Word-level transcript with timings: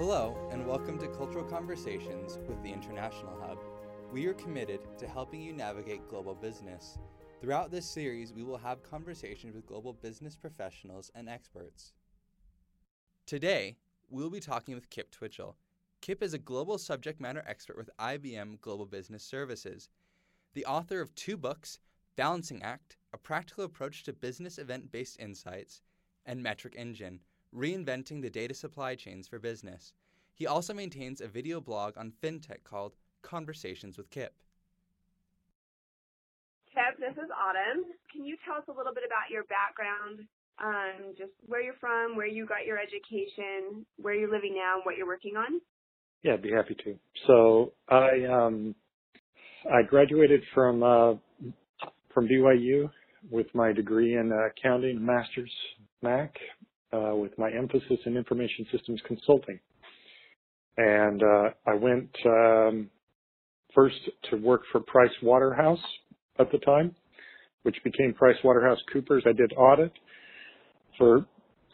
Hello, 0.00 0.34
and 0.50 0.66
welcome 0.66 0.98
to 0.98 1.08
Cultural 1.08 1.44
Conversations 1.44 2.38
with 2.48 2.62
the 2.62 2.72
International 2.72 3.38
Hub. 3.38 3.58
We 4.10 4.24
are 4.28 4.32
committed 4.32 4.80
to 4.96 5.06
helping 5.06 5.42
you 5.42 5.52
navigate 5.52 6.08
global 6.08 6.34
business. 6.34 6.96
Throughout 7.38 7.70
this 7.70 7.84
series, 7.84 8.32
we 8.32 8.42
will 8.42 8.56
have 8.56 8.82
conversations 8.82 9.54
with 9.54 9.66
global 9.66 9.92
business 9.92 10.36
professionals 10.36 11.10
and 11.14 11.28
experts. 11.28 11.92
Today, 13.26 13.76
we'll 14.08 14.30
be 14.30 14.40
talking 14.40 14.74
with 14.74 14.88
Kip 14.88 15.10
Twitchell. 15.10 15.58
Kip 16.00 16.22
is 16.22 16.32
a 16.32 16.38
global 16.38 16.78
subject 16.78 17.20
matter 17.20 17.44
expert 17.46 17.76
with 17.76 17.90
IBM 17.98 18.58
Global 18.62 18.86
Business 18.86 19.22
Services, 19.22 19.90
the 20.54 20.64
author 20.64 21.02
of 21.02 21.14
two 21.14 21.36
books 21.36 21.78
Balancing 22.16 22.62
Act, 22.62 22.96
a 23.12 23.18
practical 23.18 23.64
approach 23.64 24.04
to 24.04 24.14
business 24.14 24.56
event 24.56 24.90
based 24.90 25.20
insights, 25.20 25.82
and 26.24 26.42
Metric 26.42 26.74
Engine, 26.78 27.20
reinventing 27.54 28.22
the 28.22 28.30
data 28.30 28.54
supply 28.54 28.94
chains 28.94 29.26
for 29.28 29.38
business. 29.38 29.92
He 30.34 30.46
also 30.46 30.72
maintains 30.72 31.20
a 31.20 31.28
video 31.28 31.60
blog 31.60 31.98
on 31.98 32.12
fintech 32.22 32.64
called 32.64 32.96
Conversations 33.22 33.98
with 33.98 34.10
Kip. 34.10 34.34
Kip, 36.72 36.98
this 36.98 37.22
is 37.22 37.30
Autumn. 37.30 37.84
Can 38.12 38.24
you 38.24 38.36
tell 38.46 38.56
us 38.56 38.64
a 38.68 38.72
little 38.72 38.94
bit 38.94 39.04
about 39.04 39.30
your 39.30 39.44
background, 39.44 40.26
um, 40.62 41.14
just 41.18 41.32
where 41.46 41.62
you're 41.62 41.74
from, 41.80 42.16
where 42.16 42.26
you 42.28 42.46
got 42.46 42.64
your 42.64 42.78
education, 42.78 43.84
where 43.96 44.14
you're 44.14 44.30
living 44.30 44.54
now, 44.54 44.76
and 44.76 44.84
what 44.84 44.96
you're 44.96 45.06
working 45.06 45.36
on? 45.36 45.60
Yeah, 46.22 46.34
I'd 46.34 46.42
be 46.42 46.52
happy 46.52 46.76
to. 46.84 46.96
So 47.26 47.72
I 47.88 48.24
um, 48.30 48.74
I 49.72 49.82
graduated 49.82 50.42
from 50.54 50.82
uh, 50.82 51.14
from 52.14 52.28
BYU 52.28 52.90
with 53.30 53.46
my 53.54 53.72
degree 53.72 54.16
in 54.16 54.32
uh, 54.32 54.46
accounting, 54.46 55.04
master's 55.04 55.52
MAC, 56.02 56.34
uh, 56.92 57.14
with 57.14 57.36
my 57.38 57.50
emphasis 57.50 57.98
in 58.06 58.16
information 58.16 58.66
systems 58.72 59.00
consulting. 59.06 59.58
And 60.76 61.22
uh, 61.22 61.50
I 61.66 61.74
went 61.74 62.10
um, 62.26 62.90
first 63.74 63.96
to 64.30 64.36
work 64.36 64.62
for 64.72 64.80
Price 64.80 65.12
Waterhouse 65.22 65.82
at 66.38 66.50
the 66.52 66.58
time, 66.58 66.94
which 67.62 67.76
became 67.84 68.14
Price 68.14 68.36
Waterhouse 68.42 68.78
Coopers. 68.92 69.22
I 69.26 69.32
did 69.32 69.52
audit 69.56 69.92
for 70.98 71.26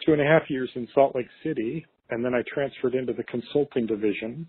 two 0.05 0.13
and 0.13 0.21
a 0.21 0.25
half 0.25 0.43
years 0.49 0.71
in 0.75 0.89
Salt 0.95 1.15
Lake 1.15 1.29
City, 1.43 1.87
and 2.11 2.25
then 2.25 2.35
I 2.35 2.43
transferred 2.53 2.95
into 2.95 3.13
the 3.13 3.25
consulting 3.25 3.87
division. 3.87 4.47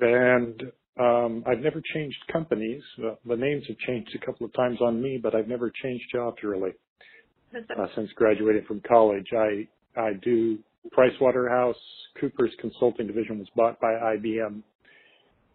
And 0.00 0.62
um, 0.98 1.44
I've 1.46 1.60
never 1.60 1.82
changed 1.94 2.18
companies. 2.32 2.82
Uh, 3.04 3.14
the 3.26 3.36
names 3.36 3.64
have 3.68 3.78
changed 3.78 4.10
a 4.14 4.24
couple 4.24 4.46
of 4.46 4.52
times 4.54 4.78
on 4.80 5.02
me, 5.02 5.18
but 5.22 5.34
I've 5.34 5.48
never 5.48 5.70
changed 5.82 6.04
jobs 6.12 6.36
really 6.42 6.70
uh, 7.56 7.86
since 7.96 8.10
graduating 8.16 8.64
from 8.66 8.80
college. 8.86 9.26
I 9.36 9.68
I 9.96 10.12
do 10.22 10.58
Price 10.92 11.12
Waterhouse 11.20 11.76
Cooper's 12.20 12.52
consulting 12.60 13.06
division 13.06 13.38
was 13.38 13.48
bought 13.56 13.80
by 13.80 13.92
IBM, 13.92 14.62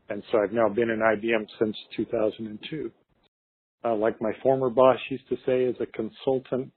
and 0.10 0.24
so 0.32 0.40
I've 0.44 0.54
now 0.54 0.70
been 0.70 0.90
in 0.90 1.00
IBM 1.00 1.46
since 1.60 1.78
2002. 1.98 2.92
Uh, 3.86 3.96
like 3.96 4.22
my 4.22 4.32
former 4.44 4.70
boss 4.70 4.98
used 5.10 5.28
to 5.30 5.38
say, 5.46 5.66
as 5.66 5.76
a 5.82 5.86
consultant, 5.88 6.74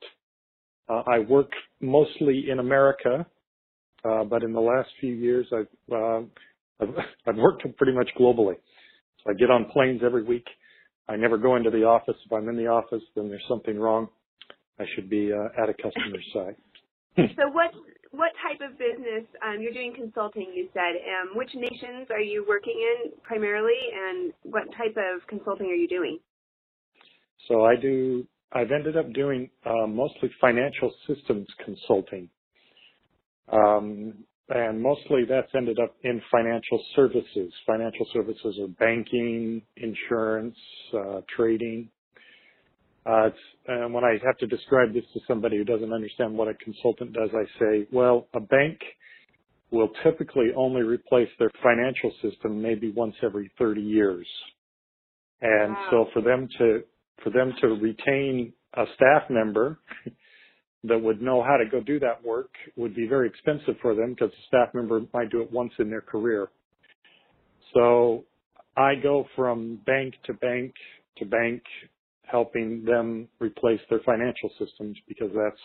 uh, 0.88 1.02
I 1.08 1.20
work 1.20 1.50
mostly 1.80 2.46
in 2.50 2.60
America, 2.60 3.26
uh, 4.04 4.24
but 4.24 4.42
in 4.44 4.52
the 4.52 4.60
last 4.60 4.90
few 5.00 5.14
years, 5.14 5.46
I've, 5.52 5.92
uh, 5.94 6.20
I've, 6.80 6.94
I've 7.28 7.36
worked 7.36 7.64
pretty 7.78 7.92
much 7.94 8.10
globally. 8.18 8.56
So 9.24 9.30
I 9.30 9.34
get 9.34 9.50
on 9.50 9.66
planes 9.72 10.02
every 10.04 10.24
week. 10.24 10.46
I 11.08 11.16
never 11.16 11.38
go 11.38 11.56
into 11.56 11.70
the 11.70 11.84
office. 11.84 12.16
If 12.26 12.32
I'm 12.32 12.48
in 12.48 12.56
the 12.56 12.68
office, 12.68 13.02
then 13.16 13.28
there's 13.28 13.44
something 13.48 13.78
wrong. 13.78 14.08
I 14.80 14.84
should 14.94 15.10
be 15.10 15.32
uh, 15.32 15.62
at 15.62 15.68
a 15.68 15.74
customer's 15.74 16.26
site. 16.34 16.56
So 17.16 17.48
what 17.52 17.72
what 18.12 18.32
type 18.44 18.60
of 18.60 18.78
business 18.78 19.24
um, 19.44 19.60
you're 19.60 19.72
doing 19.72 19.94
consulting? 19.96 20.52
You 20.54 20.68
said, 20.74 21.00
um, 21.00 21.36
which 21.36 21.50
nations 21.54 22.08
are 22.10 22.20
you 22.20 22.44
working 22.48 22.76
in 22.76 23.12
primarily, 23.22 23.78
and 23.94 24.32
what 24.42 24.64
type 24.76 24.96
of 24.96 25.26
consulting 25.28 25.66
are 25.66 25.74
you 25.74 25.88
doing? 25.88 26.18
So 27.48 27.64
I 27.64 27.76
do. 27.76 28.26
I've 28.52 28.70
ended 28.70 28.96
up 28.96 29.12
doing 29.14 29.50
uh, 29.64 29.86
mostly 29.86 30.30
financial 30.40 30.92
systems 31.06 31.48
consulting, 31.64 32.28
um, 33.50 34.24
and 34.50 34.82
mostly 34.82 35.24
that's 35.28 35.50
ended 35.54 35.78
up 35.82 35.96
in 36.04 36.20
financial 36.30 36.84
services. 36.94 37.52
Financial 37.66 38.06
services 38.12 38.58
are 38.60 38.68
banking, 38.78 39.62
insurance, 39.76 40.56
uh, 40.94 41.20
trading, 41.34 41.90
uh, 43.04 43.30
and 43.66 43.92
when 43.92 44.04
I 44.04 44.18
have 44.24 44.38
to 44.38 44.46
describe 44.46 44.94
this 44.94 45.04
to 45.14 45.20
somebody 45.26 45.56
who 45.56 45.64
doesn't 45.64 45.92
understand 45.92 46.36
what 46.36 46.48
a 46.48 46.54
consultant 46.54 47.12
does, 47.12 47.30
I 47.34 47.44
say, 47.58 47.86
well, 47.92 48.28
a 48.34 48.40
bank 48.40 48.78
will 49.70 49.88
typically 50.04 50.48
only 50.56 50.82
replace 50.82 51.28
their 51.38 51.50
financial 51.62 52.12
system 52.22 52.60
maybe 52.62 52.92
once 52.92 53.14
every 53.22 53.50
30 53.58 53.80
years. 53.80 54.26
And 55.40 55.72
wow. 55.72 55.88
so 55.90 56.06
for 56.12 56.22
them 56.22 56.46
to, 56.58 56.82
for 57.24 57.30
them 57.30 57.52
to 57.60 57.68
retain 57.68 58.52
a 58.74 58.84
staff 58.94 59.28
member 59.30 59.80
that 60.84 61.00
would 61.00 61.20
know 61.20 61.42
how 61.42 61.56
to 61.56 61.64
go 61.68 61.80
do 61.80 61.98
that 62.00 62.22
work 62.24 62.50
would 62.76 62.94
be 62.94 63.06
very 63.08 63.28
expensive 63.28 63.74
for 63.80 63.94
them 63.94 64.10
because 64.10 64.30
the 64.30 64.42
staff 64.46 64.74
member 64.74 65.00
might 65.12 65.30
do 65.30 65.40
it 65.40 65.50
once 65.50 65.72
in 65.78 65.90
their 65.90 66.00
career. 66.00 66.48
So 67.74 68.24
I 68.76 68.94
go 69.02 69.26
from 69.36 69.80
bank 69.86 70.14
to 70.26 70.34
bank 70.34 70.74
to 71.18 71.24
bank 71.26 71.62
helping 72.32 72.82
them 72.84 73.28
replace 73.38 73.80
their 73.90 74.00
financial 74.04 74.50
systems 74.58 74.96
because 75.06 75.30
that's 75.34 75.60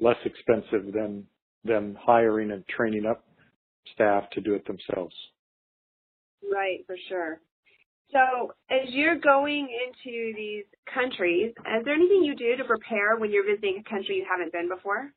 less 0.00 0.16
expensive 0.24 0.92
than 0.94 1.26
them 1.64 1.98
hiring 2.00 2.52
and 2.52 2.64
training 2.68 3.04
up 3.04 3.24
staff 3.94 4.24
to 4.30 4.40
do 4.40 4.54
it 4.54 4.64
themselves. 4.66 5.14
Right, 6.42 6.84
for 6.86 6.96
sure. 7.08 7.40
So, 8.12 8.52
as 8.70 8.88
you're 8.90 9.18
going 9.18 9.68
into 9.72 10.34
these 10.36 10.64
countries, 10.92 11.50
is 11.50 11.84
there 11.84 11.94
anything 11.94 12.22
you 12.22 12.36
do 12.36 12.56
to 12.56 12.64
prepare 12.64 13.16
when 13.16 13.30
you're 13.30 13.46
visiting 13.46 13.82
a 13.84 13.88
country 13.88 14.16
you 14.16 14.26
haven't 14.28 14.52
been 14.52 14.68
before? 14.68 15.12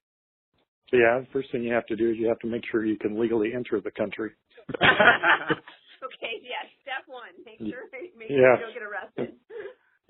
Yeah, 0.93 1.19
the 1.19 1.27
first 1.33 1.51
thing 1.51 1.63
you 1.63 1.73
have 1.73 1.87
to 1.87 1.95
do 1.95 2.11
is 2.11 2.17
you 2.17 2.27
have 2.27 2.39
to 2.39 2.47
make 2.47 2.63
sure 2.71 2.85
you 2.85 2.97
can 2.97 3.19
legally 3.19 3.51
enter 3.53 3.81
the 3.81 3.91
country. 3.91 4.31
okay, 4.79 6.39
yes, 6.39 6.65
step 6.87 7.03
one. 7.07 7.35
Make 7.43 7.59
sure, 7.59 7.89
make 8.17 8.29
sure 8.29 8.37
you 8.37 8.63
don't 8.63 8.73
get 8.73 8.83
arrested. 8.83 8.94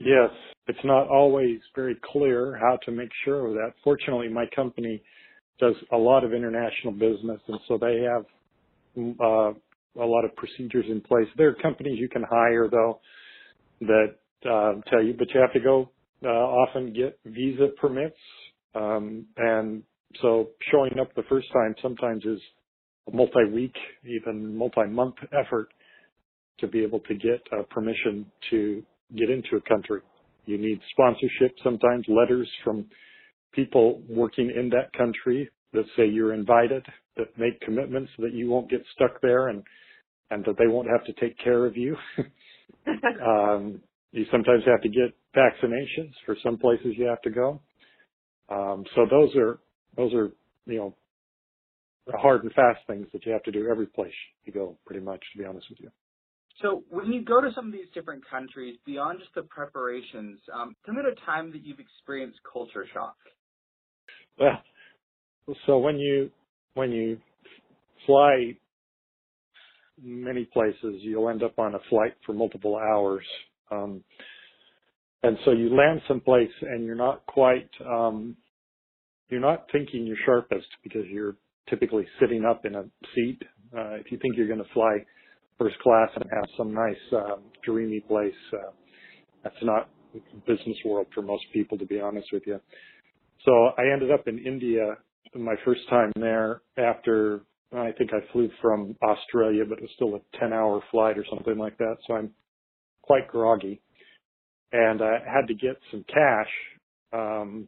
Yes, 0.06 0.30
it's 0.68 0.80
not 0.86 1.10
always 1.10 1.60
very 1.76 1.98
clear 2.14 2.58
how 2.62 2.78
to 2.86 2.92
make 2.92 3.10
sure 3.26 3.48
of 3.48 3.54
that. 3.56 3.74
Fortunately, 3.84 4.30
my 4.30 4.46
company 4.56 5.02
does 5.60 5.76
a 5.92 5.98
lot 5.98 6.24
of 6.24 6.34
international 6.34 6.94
business, 6.94 7.42
and 7.48 7.60
so 7.68 7.80
they 7.80 8.02
have 8.04 8.26
uh, 9.20 9.52
a 10.02 10.06
lot 10.06 10.24
of 10.24 10.36
procedures 10.36 10.86
in 10.90 11.02
place. 11.02 11.28
There 11.38 11.50
are 11.50 11.56
companies 11.56 12.00
you 12.00 12.08
can 12.08 12.24
hire 12.30 12.70
though 12.70 13.00
that 13.82 14.16
uh, 14.50 14.74
tell 14.92 15.04
you, 15.04 15.16
but 15.18 15.28
you 15.34 15.42
have 15.42 15.54
to 15.54 15.60
go 15.60 15.90
uh, 16.24 16.28
often 16.30 16.94
get 16.94 17.20
visa 17.26 17.70
permits, 17.82 18.18
um, 18.76 19.26
and 19.38 19.84
so 20.22 20.50
showing 20.72 21.00
up 21.02 21.16
the 21.16 21.24
first 21.30 21.48
time 21.52 21.74
sometimes 21.82 22.24
is 22.26 22.40
a 23.12 23.16
multi-week, 23.16 23.76
even 24.06 24.56
multi-month 24.56 25.16
effort 25.34 25.70
to 26.60 26.68
be 26.68 26.84
able 26.84 27.00
to 27.02 27.16
get 27.16 27.42
uh, 27.52 27.64
permission 27.72 28.26
to 28.52 28.84
get 29.18 29.30
into 29.30 29.56
a 29.58 29.62
country. 29.62 30.02
You 30.46 30.58
need 30.58 30.80
sponsorship, 30.92 31.56
sometimes 31.64 32.06
letters 32.08 32.50
from 32.64 32.86
people 33.54 34.02
working 34.10 34.52
in 34.56 34.70
that 34.70 34.94
country 34.98 35.50
that 35.74 35.86
say 35.98 36.08
you're 36.08 36.34
invited, 36.34 36.86
that 37.18 37.28
make 37.38 37.60
commitments 37.62 38.12
that 38.20 38.34
you 38.34 38.50
won't 38.50 38.70
get 38.70 38.82
stuck 38.94 39.20
there 39.22 39.50
and, 39.50 39.64
and 40.32 40.44
that 40.46 40.58
they 40.58 40.68
won't 40.68 40.88
have 40.90 41.04
to 41.06 41.14
take 41.20 41.38
care 41.44 41.66
of 41.66 41.76
you. 41.76 41.96
um, 43.26 43.82
you 44.12 44.26
sometimes 44.32 44.64
have 44.66 44.82
to 44.82 44.90
get 44.90 45.14
vaccinations 45.36 46.14
for 46.26 46.36
some 46.44 46.58
places 46.58 46.94
you 46.98 47.06
have 47.06 47.22
to 47.24 47.30
go. 47.30 47.60
Um, 48.50 48.84
so 48.96 49.06
those 49.10 49.36
are, 49.36 49.60
those 49.98 50.14
are, 50.14 50.32
you 50.66 50.78
know, 50.78 50.96
hard 52.14 52.44
and 52.44 52.54
fast 52.54 52.80
things 52.88 53.08
that 53.14 53.26
you 53.26 53.32
have 53.32 53.44
to 53.44 53.52
do 53.52 53.68
every 53.70 53.88
place 53.88 54.14
you 54.46 54.54
go, 54.54 54.78
pretty 54.86 55.04
much, 55.04 55.22
to 55.34 55.40
be 55.40 55.46
honest 55.46 55.66
with 55.70 55.80
you. 55.82 55.90
So 56.62 56.84
when 56.90 57.12
you 57.12 57.24
go 57.24 57.42
to 57.42 57.52
some 57.54 57.68
of 57.68 57.74
these 57.74 57.88
different 57.94 58.24
countries, 58.30 58.78
beyond 58.86 59.20
just 59.20 59.34
the 59.36 59.44
preparations, 59.44 60.40
um, 60.54 60.76
tell 60.86 60.96
me 60.96 61.02
a 61.02 61.26
time 61.26 61.52
that 61.52 61.64
you've 61.64 61.80
experienced 61.80 62.40
culture 62.52 62.86
shock. 62.94 63.16
Well, 65.48 65.58
so 65.66 65.78
when 65.78 65.98
you 65.98 66.32
when 66.74 66.92
you 66.92 67.18
fly 68.06 68.58
many 70.02 70.46
places, 70.46 71.02
you'll 71.02 71.30
end 71.30 71.44
up 71.44 71.58
on 71.60 71.76
a 71.76 71.80
flight 71.90 72.14
for 72.26 72.34
multiple 72.34 72.78
hours, 72.78 73.26
um, 73.72 74.04
and 75.24 75.38
so 75.46 75.52
you 75.52 75.76
land 75.76 76.02
someplace 76.08 76.52
and 76.62 76.86
you're 76.86 76.96
not 76.96 77.26
quite 77.26 77.70
um, 77.86 78.36
you're 79.30 79.42
not 79.42 79.66
thinking 79.72 80.06
your 80.06 80.18
sharpest 80.26 80.68
because 80.84 81.06
you're 81.10 81.36
typically 81.70 82.08
sitting 82.20 82.46
up 82.46 82.66
in 82.66 82.76
a 82.76 82.84
seat. 83.14 83.42
Uh, 83.76 83.96
if 83.96 84.12
you 84.12 84.18
think 84.22 84.38
you're 84.38 84.48
going 84.48 84.60
to 84.60 84.74
fly 84.74 84.98
first 85.58 85.78
class 85.80 86.10
and 86.16 86.26
have 86.32 86.46
some 86.58 86.74
nice, 86.74 87.14
uh, 87.14 87.36
dreamy 87.64 88.02
place. 88.02 88.34
Uh, 88.54 88.72
that's 89.44 89.56
not 89.64 89.90
business 90.48 90.78
world 90.86 91.08
for 91.14 91.22
most 91.22 91.44
people, 91.54 91.78
to 91.78 91.86
be 91.86 92.00
honest 92.00 92.28
with 92.32 92.44
you. 92.46 92.60
So 93.46 93.52
I 93.78 93.92
ended 93.92 94.12
up 94.12 94.28
in 94.28 94.40
India 94.40 94.96
my 95.36 95.56
first 95.66 95.82
time 95.90 96.12
there 96.16 96.62
after 96.78 97.42
I 97.76 97.92
think 97.98 98.12
I 98.14 98.20
flew 98.32 98.50
from 98.62 98.96
Australia, 99.04 99.64
but 99.68 99.80
it 99.80 99.82
was 99.82 99.92
still 99.96 100.16
a 100.16 100.40
10 100.40 100.54
hour 100.54 100.82
flight 100.92 101.18
or 101.18 101.26
something 101.30 101.58
like 101.58 101.78
that. 101.78 101.96
So 102.08 102.14
I'm 102.14 102.32
quite 103.02 103.28
groggy 103.28 103.82
and 104.72 105.02
I 105.02 105.18
had 105.26 105.48
to 105.48 105.54
get 105.54 105.78
some 105.92 106.06
cash, 106.08 106.50
um, 107.14 107.68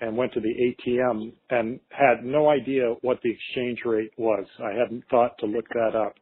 and 0.00 0.16
went 0.16 0.32
to 0.32 0.40
the 0.40 0.48
ATM 0.48 1.32
and 1.50 1.78
had 1.90 2.24
no 2.24 2.50
idea 2.50 2.94
what 3.02 3.18
the 3.22 3.30
exchange 3.30 3.78
rate 3.84 4.10
was. 4.16 4.44
I 4.62 4.72
hadn't 4.72 5.04
thought 5.08 5.38
to 5.38 5.46
look 5.46 5.68
that 5.74 5.94
up. 5.96 6.14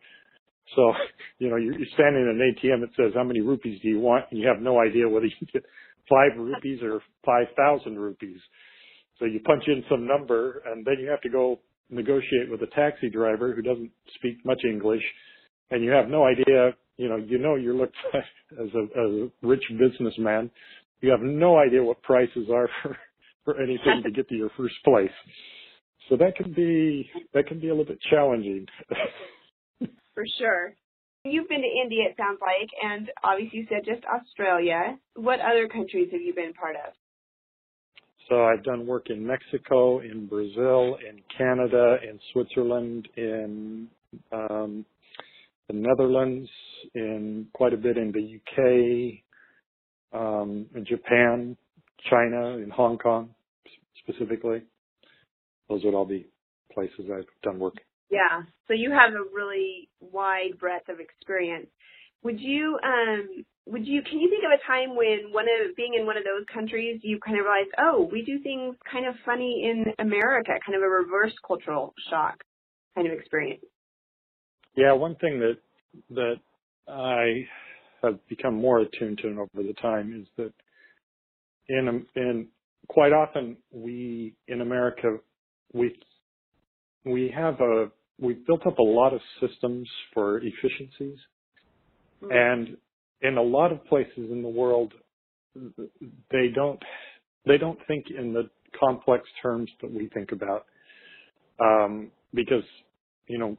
So, 0.76 0.92
you 1.38 1.50
know, 1.50 1.56
you're, 1.56 1.74
standing 1.94 2.22
in 2.22 2.28
an 2.28 2.54
ATM, 2.54 2.80
that 2.80 2.90
says, 2.96 3.12
how 3.14 3.24
many 3.24 3.40
rupees 3.40 3.80
do 3.82 3.88
you 3.88 4.00
want? 4.00 4.26
And 4.30 4.40
you 4.40 4.48
have 4.48 4.60
no 4.60 4.80
idea 4.80 5.08
whether 5.08 5.26
you 5.26 5.46
get 5.52 5.64
five 6.08 6.38
rupees 6.38 6.80
or 6.82 7.00
5,000 7.24 7.98
rupees. 7.98 8.38
So 9.18 9.26
you 9.26 9.40
punch 9.40 9.64
in 9.66 9.84
some 9.88 10.06
number 10.06 10.62
and 10.66 10.84
then 10.84 10.94
you 11.00 11.08
have 11.08 11.20
to 11.22 11.28
go 11.28 11.60
negotiate 11.90 12.50
with 12.50 12.62
a 12.62 12.66
taxi 12.74 13.10
driver 13.10 13.54
who 13.54 13.62
doesn't 13.62 13.90
speak 14.16 14.38
much 14.44 14.60
English 14.64 15.02
and 15.70 15.84
you 15.84 15.90
have 15.90 16.08
no 16.08 16.24
idea, 16.24 16.74
you 16.96 17.08
know, 17.08 17.16
you 17.16 17.38
know 17.38 17.54
you're 17.54 17.74
looked 17.74 17.96
at 18.14 18.24
as 18.60 18.68
a, 18.74 18.82
as 18.98 19.10
a 19.10 19.30
rich 19.42 19.62
businessman. 19.78 20.50
You 21.00 21.10
have 21.10 21.20
no 21.20 21.58
idea 21.58 21.82
what 21.82 22.02
prices 22.02 22.48
are 22.52 22.68
for, 22.82 22.96
for 23.44 23.60
anything 23.60 24.02
to 24.04 24.10
get 24.10 24.28
to 24.28 24.34
your 24.34 24.50
first 24.56 24.74
place. 24.84 25.10
So 26.08 26.16
that 26.16 26.34
can 26.36 26.52
be, 26.52 27.08
that 27.34 27.46
can 27.46 27.60
be 27.60 27.68
a 27.68 27.70
little 27.70 27.84
bit 27.84 28.00
challenging. 28.10 28.66
For 30.20 30.26
sure. 30.38 30.74
You've 31.24 31.48
been 31.48 31.62
to 31.62 31.80
India, 31.82 32.04
it 32.10 32.16
sounds 32.18 32.38
like, 32.40 32.68
and 32.82 33.10
obviously 33.24 33.60
you 33.60 33.66
said 33.68 33.84
just 33.84 34.04
Australia. 34.04 34.98
What 35.14 35.40
other 35.40 35.68
countries 35.68 36.08
have 36.12 36.20
you 36.20 36.34
been 36.34 36.52
part 36.52 36.76
of? 36.76 36.92
So 38.28 38.44
I've 38.44 38.62
done 38.64 38.86
work 38.86 39.10
in 39.10 39.26
Mexico, 39.26 40.00
in 40.00 40.26
Brazil, 40.26 40.98
in 41.08 41.20
Canada, 41.36 41.96
in 42.02 42.18
Switzerland, 42.32 43.08
in 43.16 43.88
um, 44.32 44.84
the 45.68 45.74
Netherlands, 45.74 46.48
in 46.94 47.46
quite 47.54 47.72
a 47.72 47.78
bit 47.78 47.96
in 47.96 48.12
the 48.12 49.20
UK, 50.12 50.18
um, 50.20 50.66
in 50.74 50.84
Japan, 50.84 51.56
China, 52.08 52.58
in 52.58 52.70
Hong 52.70 52.98
Kong 52.98 53.30
specifically. 54.02 54.62
Those 55.68 55.82
would 55.84 55.94
all 55.94 56.06
be 56.06 56.26
places 56.72 57.06
I've 57.12 57.24
done 57.42 57.58
work. 57.58 57.76
Yeah. 58.10 58.42
So 58.66 58.74
you 58.74 58.90
have 58.90 59.14
a 59.14 59.24
really 59.34 59.88
wide 60.00 60.58
breadth 60.58 60.88
of 60.88 61.00
experience. 61.00 61.68
Would 62.22 62.40
you 62.40 62.78
um 62.84 63.44
would 63.66 63.86
you 63.86 64.02
can 64.02 64.18
you 64.18 64.28
think 64.28 64.42
of 64.44 64.50
a 64.50 64.66
time 64.66 64.96
when 64.96 65.32
one 65.32 65.46
of 65.46 65.76
being 65.76 65.94
in 65.98 66.06
one 66.06 66.16
of 66.16 66.24
those 66.24 66.44
countries 66.52 67.00
you 67.02 67.18
kind 67.24 67.38
of 67.38 67.44
realized, 67.44 67.70
oh, 67.78 68.08
we 68.10 68.22
do 68.22 68.42
things 68.42 68.74
kind 68.90 69.06
of 69.06 69.14
funny 69.24 69.70
in 69.70 69.92
America, 70.04 70.52
kind 70.66 70.76
of 70.76 70.82
a 70.82 70.88
reverse 70.88 71.32
cultural 71.46 71.94
shock 72.10 72.42
kind 72.94 73.06
of 73.06 73.16
experience? 73.16 73.64
Yeah, 74.76 74.92
one 74.92 75.14
thing 75.16 75.38
that 75.40 75.58
that 76.10 76.36
I 76.88 77.46
have 78.02 78.18
become 78.28 78.54
more 78.54 78.80
attuned 78.80 79.18
to 79.18 79.28
over 79.28 79.66
the 79.66 79.74
time 79.74 80.20
is 80.20 80.26
that 80.36 80.52
in 81.68 82.06
in 82.16 82.48
quite 82.88 83.12
often 83.12 83.56
we 83.72 84.34
in 84.48 84.60
America 84.62 85.18
we 85.72 85.96
we 87.04 87.32
have 87.34 87.60
a 87.60 87.90
we've 88.20 88.44
built 88.46 88.66
up 88.66 88.78
a 88.78 88.82
lot 88.82 89.12
of 89.12 89.20
systems 89.40 89.88
for 90.14 90.38
efficiencies 90.38 91.18
mm-hmm. 92.22 92.30
and 92.30 92.76
in 93.22 93.36
a 93.36 93.42
lot 93.42 93.72
of 93.72 93.84
places 93.86 94.30
in 94.30 94.42
the 94.42 94.48
world 94.48 94.92
they 96.30 96.48
don't 96.54 96.80
they 97.46 97.58
don't 97.58 97.78
think 97.88 98.06
in 98.16 98.32
the 98.32 98.48
complex 98.78 99.24
terms 99.42 99.70
that 99.80 99.92
we 99.92 100.08
think 100.14 100.32
about 100.32 100.66
um, 101.60 102.10
because 102.34 102.64
you 103.26 103.38
know 103.38 103.56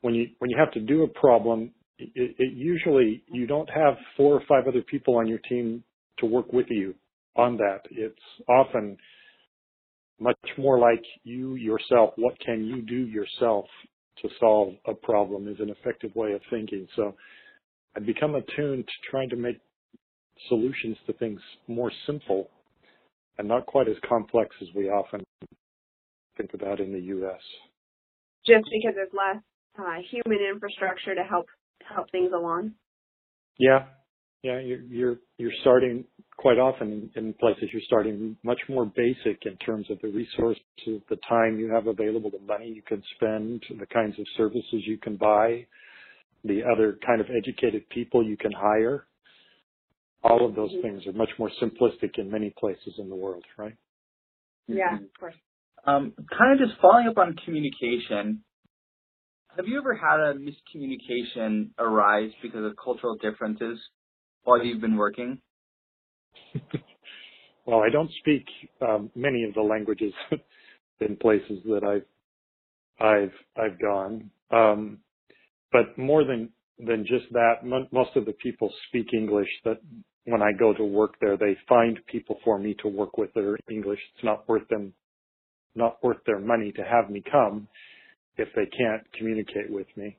when 0.00 0.14
you 0.14 0.28
when 0.38 0.50
you 0.50 0.56
have 0.58 0.72
to 0.72 0.80
do 0.80 1.02
a 1.02 1.08
problem, 1.08 1.70
it, 1.98 2.34
it 2.38 2.54
usually 2.54 3.22
you 3.30 3.46
don't 3.46 3.68
have 3.70 3.94
four 4.16 4.34
or 4.34 4.42
five 4.48 4.66
other 4.66 4.82
people 4.82 5.16
on 5.16 5.26
your 5.26 5.38
team 5.38 5.82
to 6.18 6.26
work 6.26 6.52
with 6.52 6.66
you 6.68 6.94
on 7.36 7.56
that. 7.58 7.80
It's 7.90 8.16
often 8.48 8.96
much 10.20 10.36
more 10.58 10.78
like 10.78 11.02
you 11.24 11.54
yourself. 11.54 12.10
What 12.16 12.38
can 12.40 12.64
you 12.64 12.82
do 12.82 13.06
yourself 13.06 13.64
to 14.22 14.28
solve 14.38 14.74
a 14.86 14.94
problem 14.94 15.48
is 15.48 15.56
an 15.60 15.70
effective 15.70 16.14
way 16.14 16.32
of 16.32 16.40
thinking. 16.50 16.86
So 16.94 17.14
I've 17.96 18.06
become 18.06 18.34
attuned 18.34 18.84
to 18.86 19.10
trying 19.10 19.30
to 19.30 19.36
make 19.36 19.58
solutions 20.48 20.96
to 21.06 21.12
things 21.14 21.40
more 21.66 21.90
simple 22.06 22.50
and 23.38 23.48
not 23.48 23.66
quite 23.66 23.88
as 23.88 23.96
complex 24.08 24.54
as 24.60 24.68
we 24.74 24.88
often 24.88 25.22
think 26.36 26.50
about 26.54 26.80
in 26.80 26.92
the 26.92 27.00
U.S. 27.00 27.40
Just 28.46 28.64
because 28.70 28.94
there's 28.94 29.08
less 29.12 29.42
uh, 29.78 30.00
human 30.10 30.44
infrastructure 30.44 31.14
to 31.14 31.22
help 31.22 31.46
help 31.88 32.10
things 32.10 32.30
along. 32.34 32.72
Yeah, 33.58 33.86
yeah, 34.42 34.60
you're 34.60 34.82
you're 34.82 35.16
you're 35.38 35.52
starting 35.60 36.04
quite 36.40 36.58
often 36.58 37.10
in, 37.14 37.22
in 37.22 37.34
places. 37.34 37.68
You're 37.70 37.82
starting 37.84 38.34
much 38.42 38.60
more 38.68 38.86
basic 38.86 39.44
in 39.44 39.56
terms 39.58 39.86
of 39.90 39.98
the 40.00 40.08
resources, 40.08 40.62
the 40.86 41.18
time 41.28 41.58
you 41.58 41.70
have 41.70 41.86
available, 41.86 42.30
the 42.30 42.40
money 42.46 42.72
you 42.74 42.80
can 42.80 43.02
spend, 43.14 43.62
the 43.78 43.86
kinds 43.86 44.18
of 44.18 44.24
services 44.38 44.82
you 44.86 44.96
can 44.96 45.16
buy, 45.16 45.66
the 46.44 46.62
other 46.64 46.98
kind 47.06 47.20
of 47.20 47.26
educated 47.26 47.86
people 47.90 48.24
you 48.26 48.38
can 48.38 48.52
hire. 48.52 49.06
All 50.24 50.46
of 50.46 50.54
those 50.54 50.70
mm-hmm. 50.70 50.82
things 50.82 51.06
are 51.06 51.12
much 51.12 51.28
more 51.38 51.50
simplistic 51.62 52.18
in 52.18 52.30
many 52.30 52.54
places 52.58 52.94
in 52.98 53.10
the 53.10 53.16
world, 53.16 53.44
right? 53.58 53.76
Yeah, 54.66 54.94
of 54.94 55.18
course. 55.18 55.34
Um, 55.86 56.14
kind 56.38 56.58
of 56.58 56.66
just 56.66 56.80
following 56.80 57.06
up 57.08 57.18
on 57.18 57.36
communication, 57.44 58.42
have 59.56 59.66
you 59.68 59.78
ever 59.78 59.94
had 59.94 60.20
a 60.20 60.34
miscommunication 60.34 61.70
arise 61.78 62.30
because 62.42 62.64
of 62.64 62.72
cultural 62.82 63.16
differences 63.16 63.78
while 64.44 64.64
you've 64.64 64.80
been 64.80 64.96
working? 64.96 65.38
well, 67.66 67.80
I 67.80 67.90
don't 67.90 68.10
speak 68.20 68.44
um, 68.82 69.10
many 69.14 69.44
of 69.44 69.54
the 69.54 69.62
languages 69.62 70.12
in 71.00 71.16
places 71.16 71.60
that 71.66 71.84
I've 71.84 72.06
I've 73.06 73.32
I've 73.56 73.80
gone, 73.80 74.30
um, 74.50 74.98
but 75.72 75.96
more 75.98 76.24
than 76.24 76.50
than 76.78 77.06
just 77.06 77.32
that, 77.32 77.54
m- 77.64 77.88
most 77.92 78.16
of 78.16 78.26
the 78.26 78.34
people 78.34 78.72
speak 78.88 79.08
English. 79.14 79.48
That 79.64 79.78
when 80.24 80.42
I 80.42 80.52
go 80.58 80.74
to 80.74 80.84
work 80.84 81.14
there, 81.20 81.36
they 81.36 81.56
find 81.68 81.98
people 82.06 82.38
for 82.44 82.58
me 82.58 82.74
to 82.82 82.88
work 82.88 83.18
with 83.18 83.32
that 83.34 83.44
are 83.44 83.58
English. 83.70 84.00
It's 84.16 84.24
not 84.24 84.48
worth 84.48 84.68
them 84.68 84.92
not 85.74 86.02
worth 86.02 86.18
their 86.26 86.40
money 86.40 86.72
to 86.72 86.82
have 86.84 87.10
me 87.10 87.22
come 87.30 87.68
if 88.38 88.48
they 88.56 88.66
can't 88.66 89.02
communicate 89.18 89.70
with 89.70 89.86
me. 89.96 90.16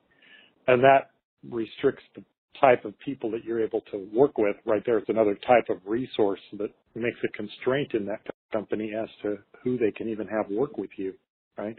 And 0.68 0.82
that 0.84 1.10
restricts 1.50 2.04
the 2.16 2.24
type 2.60 2.84
of 2.84 2.98
people 3.00 3.30
that 3.30 3.44
you're 3.44 3.62
able 3.62 3.80
to 3.92 4.08
work 4.12 4.38
with 4.38 4.56
right 4.64 4.82
there. 4.84 4.98
It's 4.98 5.08
another 5.08 5.34
type 5.46 5.68
of 5.68 5.78
resource 5.86 6.40
that 6.58 6.70
makes 6.94 7.18
a 7.24 7.28
constraint 7.28 7.94
in 7.94 8.04
that 8.06 8.20
company 8.52 8.92
as 8.94 9.08
to 9.22 9.38
who 9.62 9.78
they 9.78 9.90
can 9.90 10.08
even 10.08 10.26
have 10.26 10.50
work 10.50 10.76
with 10.76 10.90
you, 10.96 11.14
right? 11.56 11.76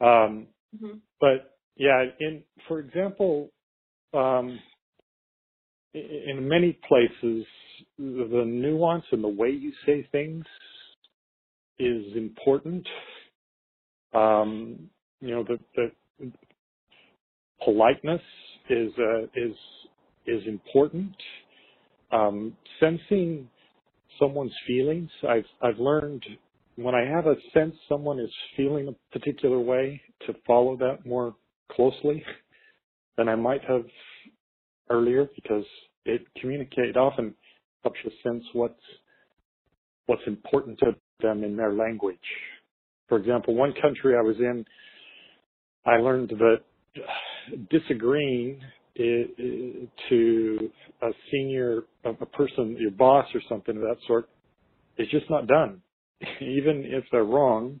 Um, 0.00 0.46
mm-hmm. 0.74 0.98
But 1.20 1.56
yeah, 1.76 2.04
in 2.20 2.42
for 2.68 2.80
example, 2.80 3.50
um, 4.14 4.58
in 5.94 6.48
many 6.48 6.78
places, 6.88 7.44
the 7.98 8.44
nuance 8.46 9.04
and 9.12 9.22
the 9.22 9.28
way 9.28 9.50
you 9.50 9.72
say 9.84 10.06
things 10.10 10.44
is 11.78 12.16
important. 12.16 12.86
Um, 14.14 14.88
you 15.20 15.30
know, 15.30 15.44
the, 15.44 15.58
the 15.76 16.32
politeness 17.64 18.22
is 18.70 18.92
uh, 18.98 19.22
is 19.34 19.54
is 20.26 20.46
important. 20.46 21.14
Um, 22.10 22.56
sensing 22.78 23.48
someone's 24.18 24.54
feelings, 24.66 25.10
I've 25.28 25.46
I've 25.62 25.78
learned 25.78 26.24
when 26.76 26.94
I 26.94 27.04
have 27.04 27.26
a 27.26 27.34
sense 27.52 27.74
someone 27.88 28.18
is 28.18 28.30
feeling 28.56 28.88
a 28.88 29.18
particular 29.18 29.58
way 29.58 30.00
to 30.26 30.34
follow 30.46 30.76
that 30.78 31.04
more 31.04 31.34
closely 31.70 32.22
than 33.16 33.28
I 33.28 33.34
might 33.34 33.62
have 33.64 33.84
earlier 34.90 35.28
because 35.34 35.64
it 36.04 36.22
communicate 36.40 36.96
often 36.96 37.34
helps 37.82 37.98
you 38.04 38.10
sense 38.22 38.44
what's 38.52 38.74
what's 40.06 40.22
important 40.26 40.78
to 40.80 40.94
them 41.20 41.44
in 41.44 41.56
their 41.56 41.72
language. 41.72 42.18
For 43.08 43.18
example, 43.18 43.54
one 43.54 43.72
country 43.80 44.16
I 44.16 44.22
was 44.22 44.36
in, 44.38 44.64
I 45.86 45.96
learned 45.96 46.30
that 46.30 46.58
disagreeing 47.70 48.60
to 48.96 50.70
a 51.02 51.10
senior, 51.30 51.82
a 52.04 52.26
person, 52.26 52.76
your 52.78 52.90
boss 52.90 53.26
or 53.34 53.40
something 53.48 53.76
of 53.76 53.82
that 53.82 53.96
sort, 54.06 54.28
is 54.98 55.08
just 55.10 55.28
not 55.30 55.46
done. 55.46 55.80
Even 56.40 56.84
if 56.86 57.04
they're 57.10 57.24
wrong, 57.24 57.80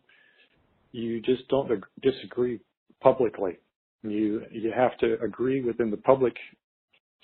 you 0.92 1.20
just 1.20 1.46
don't 1.48 1.70
disagree 2.02 2.60
publicly. 3.00 3.58
You 4.02 4.42
you 4.50 4.72
have 4.74 4.96
to 4.98 5.16
agree 5.22 5.62
within 5.62 5.90
the 5.90 5.96
public 5.96 6.34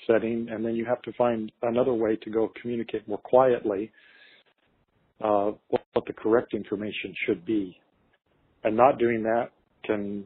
setting, 0.07 0.49
and 0.51 0.65
then 0.65 0.77
you 0.77 0.85
have 0.85 1.03
to 1.03 1.13
find 1.15 1.51
another 1.63 1.93
way 1.93 2.17
to 2.17 2.31
go 2.31 2.53
communicate 2.61 3.07
more 3.09 3.19
quietly 3.19 3.91
uh, 5.23 5.53
what 5.69 6.05
the 6.07 6.13
correct 6.13 6.55
information 6.55 7.15
should 7.27 7.45
be. 7.45 7.79
And 8.65 8.77
not 8.77 8.99
doing 8.99 9.23
that 9.25 9.51
can 9.85 10.25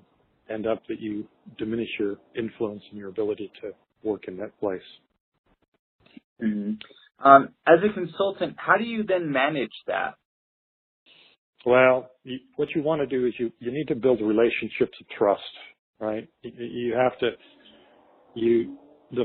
end 0.52 0.66
up 0.66 0.82
that 0.88 1.00
you 1.00 1.26
diminish 1.58 1.88
your 1.98 2.16
influence 2.36 2.82
and 2.90 2.98
your 2.98 3.08
ability 3.08 3.50
to 3.62 3.70
work 4.02 4.24
in 4.28 4.36
that 4.38 4.58
place. 4.60 4.80
Mm-hmm. 6.42 7.26
Um, 7.26 7.50
as 7.66 7.78
a 7.88 7.92
consultant, 7.92 8.56
how 8.58 8.76
do 8.76 8.84
you 8.84 9.04
then 9.04 9.30
manage 9.30 9.70
that? 9.86 10.14
Well, 11.64 12.10
you, 12.24 12.38
what 12.56 12.68
you 12.74 12.82
want 12.82 13.00
to 13.00 13.06
do 13.06 13.26
is 13.26 13.34
you, 13.38 13.52
you 13.60 13.70
need 13.70 13.86
to 13.88 13.94
build 13.94 14.20
relationships 14.20 14.96
of 15.00 15.08
trust, 15.16 15.40
right? 16.00 16.28
You, 16.42 16.52
you 16.58 16.94
have 16.96 17.16
to, 17.20 17.30
you, 18.34 18.76
the, 19.12 19.24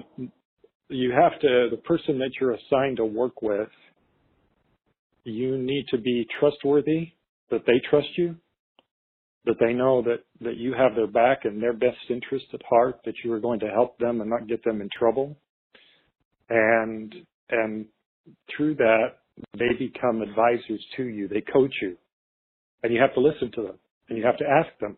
you 0.90 1.12
have 1.12 1.40
to, 1.42 1.70
the 1.72 1.78
person 1.78 2.20
that 2.20 2.32
you're 2.40 2.54
assigned 2.54 2.98
to 2.98 3.06
work 3.06 3.42
with, 3.42 3.70
you 5.24 5.58
need 5.58 5.86
to 5.90 5.98
be 5.98 6.26
trustworthy, 6.40 7.14
that 7.50 7.66
they 7.66 7.82
trust 7.90 8.08
you, 8.18 8.36
that 9.46 9.56
they 9.60 9.74
know 9.74 10.02
that, 10.02 10.20
that 10.42 10.58
you 10.58 10.74
have 10.74 10.96
their 10.96 11.08
back 11.08 11.46
and 11.46 11.62
their 11.62 11.74
best 11.74 11.98
interest 12.10 12.46
at 12.54 12.62
heart, 12.70 13.00
that 13.06 13.16
you 13.24 13.32
are 13.32 13.40
going 13.40 13.60
to 13.62 13.68
help 13.68 13.98
them 13.98 14.22
and 14.22 14.30
not 14.30 14.48
get 14.48 14.64
them 14.64 14.82
in 14.82 14.90
trouble. 14.98 15.38
And, 16.50 17.14
and 17.50 17.86
through 18.56 18.76
that, 18.76 19.20
they 19.58 19.70
become 19.78 20.22
advisors 20.22 20.84
to 20.98 21.04
you. 21.04 21.28
They 21.28 21.42
coach 21.42 21.74
you 21.82 21.98
and 22.84 22.94
you 22.94 23.02
have 23.02 23.14
to 23.14 23.20
listen 23.20 23.52
to 23.56 23.62
them 23.62 23.80
and 24.10 24.18
you 24.18 24.26
have 24.26 24.38
to 24.38 24.46
ask 24.46 24.70
them. 24.80 24.98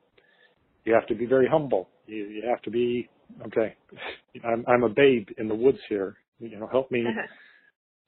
You 0.86 0.93
have 0.93 1.08
to 1.08 1.15
be 1.15 1.25
very 1.25 1.48
humble. 1.48 1.89
You, 2.08 2.25
you 2.25 2.43
have 2.50 2.62
to 2.63 2.72
be, 2.72 3.10
okay, 3.48 3.75
I'm, 4.43 4.63
I'm 4.67 4.84
a 4.84 4.89
babe 4.89 5.27
in 5.38 5.48
the 5.48 5.55
woods 5.55 5.79
here. 5.89 6.17
You 6.39 6.58
know, 6.60 6.67
help 6.72 6.89
me 6.89 7.03
uh-huh. 7.08 7.27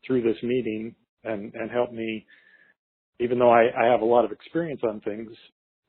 through 0.05 0.23
this 0.23 0.41
meeting 0.41 0.95
and, 1.23 1.53
and 1.53 1.69
help 1.69 1.91
me, 1.91 2.25
even 3.19 3.38
though 3.38 3.51
I, 3.51 3.63
I 3.77 3.91
have 3.91 4.01
a 4.01 4.05
lot 4.05 4.25
of 4.25 4.31
experience 4.31 4.81
on 4.88 5.01
things, 5.01 5.29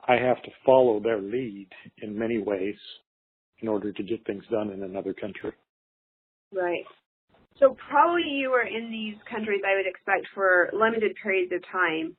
I 0.08 0.14
have 0.14 0.42
to 0.42 0.50
follow 0.66 1.00
their 1.00 1.20
lead 1.20 1.68
in 2.02 2.18
many 2.18 2.38
ways 2.38 2.76
in 3.60 3.68
order 3.68 3.92
to 3.92 4.02
get 4.02 4.26
things 4.26 4.44
done 4.50 4.70
in 4.70 4.82
another 4.82 5.14
country. 5.14 5.52
Right. 6.52 6.84
So 7.58 7.76
probably 7.88 8.24
you 8.28 8.50
were 8.50 8.66
in 8.66 8.90
these 8.90 9.14
countries, 9.30 9.62
I 9.64 9.76
would 9.76 9.86
expect, 9.86 10.26
for 10.34 10.70
limited 10.72 11.14
periods 11.22 11.52
of 11.52 11.62
time. 11.70 12.16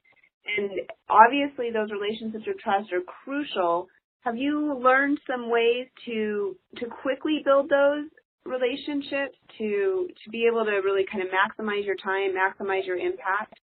And 0.58 0.72
obviously 1.10 1.72
those 1.72 1.90
relationships 1.92 2.46
of 2.48 2.58
trust 2.60 2.92
are 2.94 3.02
crucial. 3.02 3.88
Have 4.22 4.38
you 4.38 4.80
learned 4.82 5.20
some 5.28 5.50
ways 5.50 5.88
to 6.06 6.56
to 6.78 6.86
quickly 7.02 7.42
build 7.44 7.70
those 7.70 8.08
relationships 8.46 9.36
to 9.58 10.08
to 10.24 10.30
be 10.32 10.48
able 10.48 10.64
to 10.66 10.80
really 10.84 11.06
kind 11.12 11.24
of 11.24 11.30
maximize 11.30 11.86
your 11.86 11.96
time, 11.96 12.32
maximize 12.32 12.86
your 12.86 12.98
impact? 12.98 13.60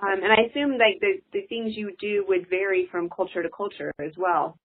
Um, 0.00 0.20
and 0.22 0.32
I 0.32 0.48
assume 0.50 0.72
like 0.72 1.00
the 1.00 1.20
the 1.32 1.46
things 1.48 1.76
you 1.76 1.94
do 2.00 2.24
would 2.28 2.48
vary 2.48 2.88
from 2.90 3.08
culture 3.08 3.42
to 3.42 3.48
culture 3.56 3.92
as 4.04 4.12
well. 4.16 4.58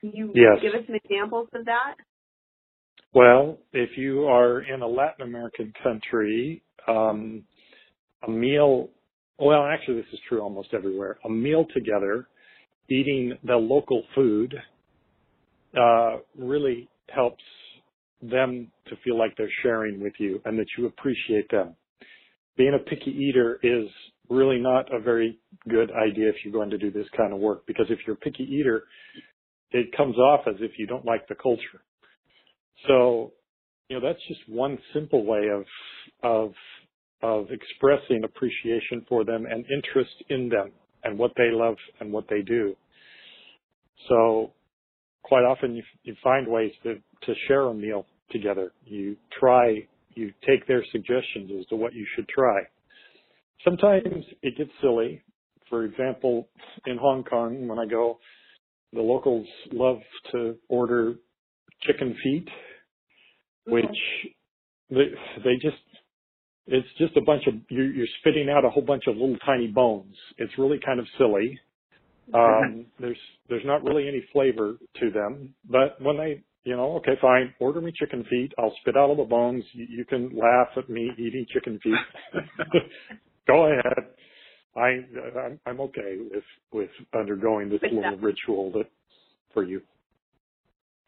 Can 0.00 0.12
you 0.14 0.32
yes. 0.34 0.60
give 0.60 0.74
us 0.74 0.86
some 0.86 0.96
examples 0.96 1.48
of 1.54 1.64
that? 1.66 1.94
Well, 3.14 3.58
if 3.72 3.90
you 3.96 4.24
are 4.24 4.60
in 4.62 4.82
a 4.82 4.86
Latin 4.86 5.26
American 5.26 5.72
country, 5.82 6.62
um, 6.88 7.44
a 8.26 8.30
meal 8.30 8.90
well, 9.38 9.66
actually, 9.66 9.96
this 9.96 10.12
is 10.12 10.20
true 10.28 10.40
almost 10.40 10.68
everywhere. 10.72 11.18
A 11.24 11.28
meal 11.28 11.66
together, 11.74 12.28
eating 12.88 13.36
the 13.42 13.56
local 13.56 14.04
food, 14.14 14.54
uh, 15.76 16.18
really 16.38 16.88
helps 17.12 17.42
them 18.22 18.70
to 18.88 18.94
feel 19.02 19.18
like 19.18 19.34
they're 19.36 19.50
sharing 19.62 20.00
with 20.00 20.12
you 20.18 20.40
and 20.44 20.56
that 20.58 20.66
you 20.78 20.86
appreciate 20.86 21.50
them. 21.50 21.74
Being 22.56 22.74
a 22.74 22.78
picky 22.78 23.10
eater 23.10 23.58
is 23.62 23.88
really 24.32 24.58
not 24.58 24.92
a 24.94 25.00
very 25.00 25.38
good 25.68 25.90
idea 25.92 26.28
if 26.28 26.36
you're 26.44 26.52
going 26.52 26.70
to 26.70 26.78
do 26.78 26.90
this 26.90 27.06
kind 27.16 27.32
of 27.32 27.38
work 27.38 27.66
because 27.66 27.86
if 27.90 27.98
you're 28.06 28.16
a 28.16 28.18
picky 28.18 28.44
eater, 28.44 28.84
it 29.70 29.96
comes 29.96 30.16
off 30.16 30.40
as 30.46 30.56
if 30.60 30.72
you 30.78 30.86
don't 30.86 31.04
like 31.04 31.26
the 31.28 31.34
culture. 31.34 31.82
So, 32.86 33.32
you 33.88 33.98
know, 33.98 34.06
that's 34.06 34.20
just 34.28 34.40
one 34.48 34.78
simple 34.92 35.24
way 35.24 35.48
of, 35.52 35.64
of 36.22 36.52
of 37.22 37.46
expressing 37.50 38.24
appreciation 38.24 39.06
for 39.08 39.24
them 39.24 39.46
and 39.46 39.64
interest 39.70 40.10
in 40.28 40.48
them 40.48 40.72
and 41.04 41.18
what 41.18 41.32
they 41.36 41.50
love 41.50 41.76
and 42.00 42.12
what 42.12 42.24
they 42.28 42.42
do. 42.42 42.74
So 44.08 44.52
quite 45.22 45.44
often 45.44 45.76
you, 45.76 45.82
you 46.02 46.16
find 46.22 46.48
ways 46.48 46.72
to, 46.82 46.94
to 46.94 47.34
share 47.46 47.62
a 47.62 47.74
meal 47.74 48.06
together. 48.30 48.72
You 48.84 49.16
try, 49.38 49.86
you 50.14 50.32
take 50.46 50.66
their 50.66 50.84
suggestions 50.90 51.50
as 51.60 51.66
to 51.66 51.76
what 51.76 51.94
you 51.94 52.06
should 52.16 52.28
try. 52.28 52.60
Sometimes 53.64 54.24
it 54.42 54.56
gets 54.56 54.70
silly. 54.80 55.22
For 55.68 55.84
example, 55.84 56.48
in 56.86 56.98
Hong 56.98 57.24
Kong, 57.24 57.66
when 57.68 57.78
I 57.78 57.86
go, 57.86 58.18
the 58.92 59.00
locals 59.00 59.46
love 59.72 59.98
to 60.32 60.56
order 60.68 61.14
chicken 61.82 62.16
feet, 62.22 62.48
which 63.66 63.86
they, 64.90 65.06
they 65.44 65.54
just 65.60 65.76
it's 66.66 66.86
just 66.98 67.16
a 67.16 67.22
bunch 67.22 67.46
of 67.46 67.54
you're, 67.70 67.90
you're 67.92 68.06
spitting 68.20 68.48
out 68.48 68.64
a 68.64 68.70
whole 68.70 68.82
bunch 68.82 69.04
of 69.08 69.16
little 69.16 69.36
tiny 69.44 69.66
bones. 69.66 70.14
It's 70.38 70.52
really 70.58 70.78
kind 70.84 71.00
of 71.00 71.06
silly. 71.18 71.58
Um, 72.34 72.86
there's 73.00 73.18
there's 73.48 73.64
not 73.66 73.82
really 73.82 74.06
any 74.06 74.24
flavor 74.32 74.78
to 75.00 75.10
them, 75.10 75.54
but 75.68 76.00
when 76.00 76.16
they 76.16 76.42
you 76.64 76.76
know 76.76 76.94
okay 76.98 77.18
fine 77.20 77.52
order 77.58 77.80
me 77.80 77.92
chicken 77.98 78.24
feet 78.30 78.52
I'll 78.58 78.72
spit 78.80 78.96
out 78.96 79.10
all 79.10 79.16
the 79.16 79.24
bones 79.24 79.64
you, 79.72 79.86
you 79.90 80.04
can 80.04 80.30
laugh 80.34 80.68
at 80.76 80.88
me 80.88 81.10
eating 81.18 81.44
chicken 81.52 81.80
feet 81.82 81.92
go 83.52 83.66
ahead 83.66 84.12
I 84.76 85.04
I'm, 85.38 85.60
I'm 85.66 85.80
okay 85.80 86.16
with 86.30 86.44
with 86.72 86.90
undergoing 87.14 87.68
this 87.68 87.80
little 87.82 88.16
ritual 88.16 88.72
that 88.72 88.86
for 89.52 89.64
you. 89.64 89.82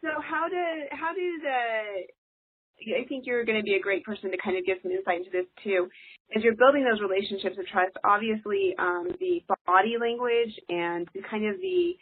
So 0.02 0.08
how 0.20 0.48
do 0.48 0.64
how 0.90 1.14
do 1.14 1.38
the 1.42 2.94
I 3.00 3.06
think 3.08 3.24
you're 3.26 3.44
going 3.44 3.58
to 3.58 3.64
be 3.64 3.74
a 3.74 3.80
great 3.80 4.04
person 4.04 4.30
to 4.30 4.36
kind 4.36 4.58
of 4.58 4.66
give 4.66 4.78
some 4.82 4.92
insight 4.92 5.18
into 5.18 5.30
this 5.30 5.46
too. 5.62 5.88
As 6.36 6.42
you're 6.42 6.56
building 6.56 6.84
those 6.84 7.00
relationships 7.00 7.56
of 7.58 7.66
trust, 7.66 7.96
obviously 8.04 8.74
um, 8.78 9.08
the 9.20 9.42
body 9.66 9.96
language 9.98 10.52
and 10.68 11.08
the 11.14 11.22
kind 11.30 11.46
of 11.46 11.56
the 11.60 11.96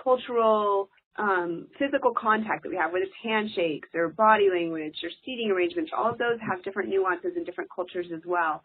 cultural 0.00 0.90
um, 1.18 1.66
physical 1.78 2.12
contact 2.14 2.62
that 2.62 2.68
we 2.68 2.76
have, 2.76 2.92
whether 2.92 3.04
it's 3.04 3.14
handshakes 3.24 3.88
or 3.94 4.10
body 4.10 4.48
language 4.52 4.94
or 5.02 5.10
seating 5.24 5.50
arrangements, 5.50 5.90
all 5.96 6.12
of 6.12 6.18
those 6.18 6.38
have 6.46 6.62
different 6.62 6.90
nuances 6.90 7.32
in 7.36 7.42
different 7.42 7.70
cultures 7.74 8.06
as 8.14 8.20
well. 8.24 8.62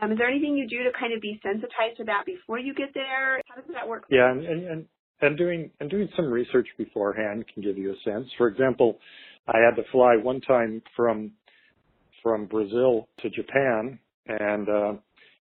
Um, 0.00 0.12
is 0.12 0.18
there 0.18 0.28
anything 0.28 0.56
you 0.56 0.68
do 0.68 0.84
to 0.84 0.90
kind 0.98 1.12
of 1.12 1.20
be 1.20 1.40
sensitized 1.42 1.98
to 1.98 2.04
that 2.04 2.24
before 2.26 2.58
you 2.58 2.74
get 2.74 2.90
there? 2.94 3.40
How 3.46 3.56
does 3.56 3.64
that 3.74 3.86
work? 3.86 4.04
Yeah, 4.10 4.30
and, 4.30 4.44
and, 4.44 4.86
and 5.20 5.38
doing 5.38 5.70
and 5.80 5.90
doing 5.90 6.08
some 6.16 6.26
research 6.26 6.66
beforehand 6.76 7.44
can 7.52 7.62
give 7.62 7.78
you 7.78 7.92
a 7.92 8.10
sense. 8.10 8.26
For 8.36 8.48
example, 8.48 8.98
I 9.46 9.58
had 9.58 9.76
to 9.76 9.88
fly 9.90 10.16
one 10.20 10.40
time 10.40 10.82
from 10.96 11.32
from 12.22 12.46
Brazil 12.46 13.08
to 13.20 13.30
Japan, 13.30 13.98
and 14.26 14.68
uh, 14.68 14.92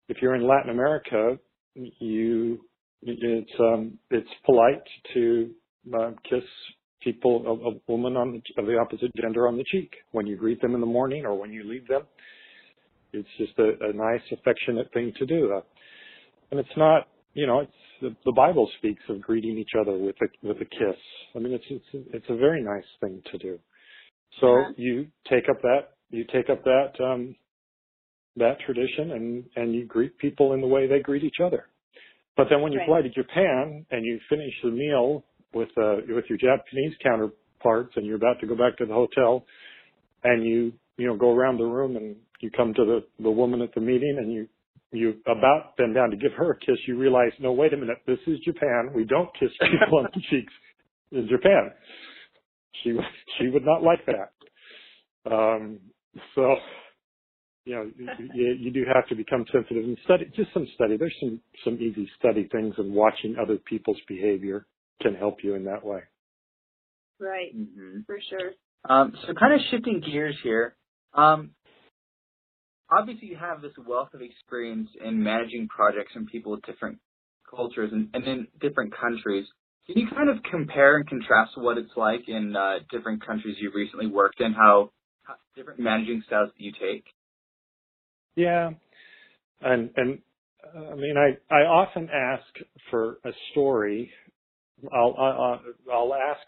if 0.08 0.18
you're 0.22 0.36
in 0.36 0.48
Latin 0.48 0.72
America, 0.72 1.38
you 1.76 2.60
it's 3.02 3.52
um, 3.60 3.98
it's 4.10 4.30
polite 4.46 4.84
to 5.14 5.52
uh, 5.98 6.12
kiss 6.30 6.44
people 7.02 7.44
a, 7.46 7.70
a 7.70 7.92
woman 7.92 8.18
on 8.18 8.32
the, 8.34 8.62
of 8.62 8.68
the 8.68 8.78
opposite 8.78 9.12
gender 9.16 9.48
on 9.48 9.58
the 9.58 9.64
cheek 9.72 9.94
when 10.12 10.28
you 10.28 10.36
greet 10.36 10.62
them 10.62 10.74
in 10.76 10.82
the 10.82 10.88
morning 10.88 11.26
or 11.26 11.36
when 11.36 11.52
you 11.52 11.64
leave 11.64 11.88
them. 11.88 12.02
It's 13.12 13.28
just 13.38 13.58
a, 13.58 13.90
a 13.90 13.94
nice, 13.94 14.22
affectionate 14.32 14.92
thing 14.94 15.14
to 15.18 15.26
do, 15.26 15.54
uh, 15.58 15.62
and 16.52 16.60
it's 16.60 16.78
not 16.78 17.08
you 17.34 17.48
know 17.48 17.62
it's 17.62 17.72
the, 18.02 18.16
the 18.26 18.32
Bible 18.32 18.70
speaks 18.78 19.02
of 19.10 19.22
greeting 19.22 19.58
each 19.58 19.72
other 19.80 19.98
with 19.98 20.16
a 20.22 20.48
with 20.48 20.58
a 20.58 20.66
kiss. 20.66 21.00
I 21.36 21.40
mean, 21.40 21.54
it's 21.54 21.66
it's 21.70 22.08
it's 22.14 22.26
a 22.30 22.36
very 22.36 22.64
nice 22.64 22.88
thing 23.02 23.22
to 23.32 23.38
do. 23.38 23.60
So 24.42 24.48
uh-huh. 24.48 24.74
you 24.78 25.08
take 25.30 25.50
up 25.50 25.62
that 25.62 25.90
you 26.12 26.26
take 26.32 26.50
up 26.50 26.64
that 26.64 26.92
um, 27.04 27.36
that 28.38 28.58
tradition 28.66 29.12
and 29.12 29.44
and 29.56 29.74
you 29.74 29.86
greet 29.86 30.18
people 30.18 30.54
in 30.54 30.62
the 30.62 30.68
way 30.68 30.88
they 30.88 31.00
greet 31.00 31.24
each 31.24 31.42
other. 31.44 31.68
But 32.38 32.48
then 32.50 32.62
when 32.62 32.72
you 32.72 32.80
right. 32.80 32.88
fly 32.88 33.02
to 33.02 33.10
Japan 33.10 33.86
and 33.92 34.06
you 34.06 34.20
finish 34.30 34.54
the 34.64 34.72
meal 34.72 35.26
with 35.54 35.70
uh, 35.78 35.98
with 36.08 36.26
your 36.30 36.38
Japanese 36.38 36.94
counterparts 37.04 37.94
and 37.96 38.06
you're 38.06 38.16
about 38.16 38.40
to 38.42 38.48
go 38.48 38.56
back 38.56 38.78
to 38.78 38.86
the 38.86 38.94
hotel 38.94 39.46
and 40.24 40.46
you 40.46 40.72
you 40.98 41.08
know 41.08 41.18
go 41.18 41.34
around 41.34 41.58
the 41.58 41.66
room 41.66 41.96
and 41.96 42.16
you 42.40 42.50
come 42.52 42.74
to 42.74 42.86
the 42.86 43.24
the 43.24 43.32
woman 43.32 43.62
at 43.62 43.74
the 43.74 43.82
meeting 43.82 44.18
and 44.18 44.32
you 44.32 44.48
you 44.92 45.16
about 45.28 45.78
bend 45.78 45.96
down 45.96 46.10
to 46.10 46.18
give 46.18 46.32
her 46.34 46.52
a 46.52 46.60
kiss, 46.60 46.78
you 46.88 46.98
realize, 46.98 47.32
no, 47.40 47.52
wait 47.52 47.74
a 47.74 47.78
minute, 47.78 47.98
this 48.08 48.18
is 48.26 48.40
Japan. 48.40 48.90
We 48.94 49.04
don't 49.04 49.30
kiss 49.40 49.50
people 49.62 50.00
on 50.00 50.08
the 50.14 50.22
cheeks 50.30 50.54
in 51.12 51.28
Japan. 51.28 51.72
She 52.84 52.98
she 53.38 53.50
would 53.50 53.66
not 53.66 53.84
like 53.84 54.06
that. 54.06 55.32
Um, 55.32 55.80
so 56.34 56.56
you 57.66 57.76
know 57.76 57.92
you, 58.34 58.56
you 58.60 58.72
do 58.72 58.84
have 58.94 59.08
to 59.10 59.16
become 59.16 59.46
sensitive 59.52 59.84
and 59.84 59.98
study 60.06 60.26
just 60.36 60.54
some 60.54 60.68
study. 60.76 60.98
There's 60.98 61.16
some 61.20 61.40
some 61.64 61.76
easy 61.76 62.10
study 62.18 62.48
things, 62.52 62.76
and 62.78 62.94
watching 62.94 63.36
other 63.42 63.58
people's 63.58 64.00
behavior 64.08 64.66
can 65.02 65.14
help 65.16 65.44
you 65.44 65.56
in 65.56 65.66
that 65.66 65.86
way. 65.86 66.02
Right, 67.20 67.56
mm-hmm. 67.56 68.00
for 68.06 68.18
sure. 68.30 68.52
Um, 68.86 69.14
so 69.28 69.34
kind 69.34 69.54
of 69.54 69.60
shifting 69.70 70.02
gears 70.02 70.36
here. 70.42 70.76
Um, 71.14 71.52
obviously, 72.92 73.30
you 73.30 73.38
have 73.38 73.62
this 73.62 73.74
wealth 73.88 74.10
of 74.14 74.22
experience 74.22 74.90
in 75.04 75.24
managing 75.24 75.68
projects 75.68 76.12
and 76.16 76.28
people 76.28 76.52
with 76.54 76.64
different 76.64 77.00
cultures 77.50 77.92
and, 77.92 78.10
and 78.14 78.26
in 78.26 78.48
different 78.62 78.94
countries. 78.96 79.46
Can 79.88 79.98
you 79.98 80.08
kind 80.10 80.30
of 80.30 80.38
compare 80.50 80.98
and 80.98 81.08
contrast 81.08 81.54
what 81.58 81.78
it's 81.78 81.92
like 81.98 82.28
in 82.28 82.56
uh, 82.56 82.80
different 82.92 83.26
countries 83.26 83.56
you've 83.60 83.74
recently 83.74 84.08
worked 84.08 84.40
in? 84.40 84.54
How, 84.54 84.92
how 85.24 85.36
different 85.56 85.80
managing 85.80 86.24
styles 86.28 86.52
you 86.58 86.72
take? 86.72 87.06
Yeah, 88.36 88.72
and 89.62 89.90
and 89.96 90.20
I 90.76 90.96
mean, 90.96 91.16
I 91.18 91.54
I 91.54 91.62
often 91.62 92.10
ask 92.14 92.44
for 92.92 93.18
a 93.26 93.32
story. 93.52 94.12
I'll 94.94 95.16
I'll, 95.18 95.62
I'll 95.92 96.14
ask 96.14 96.42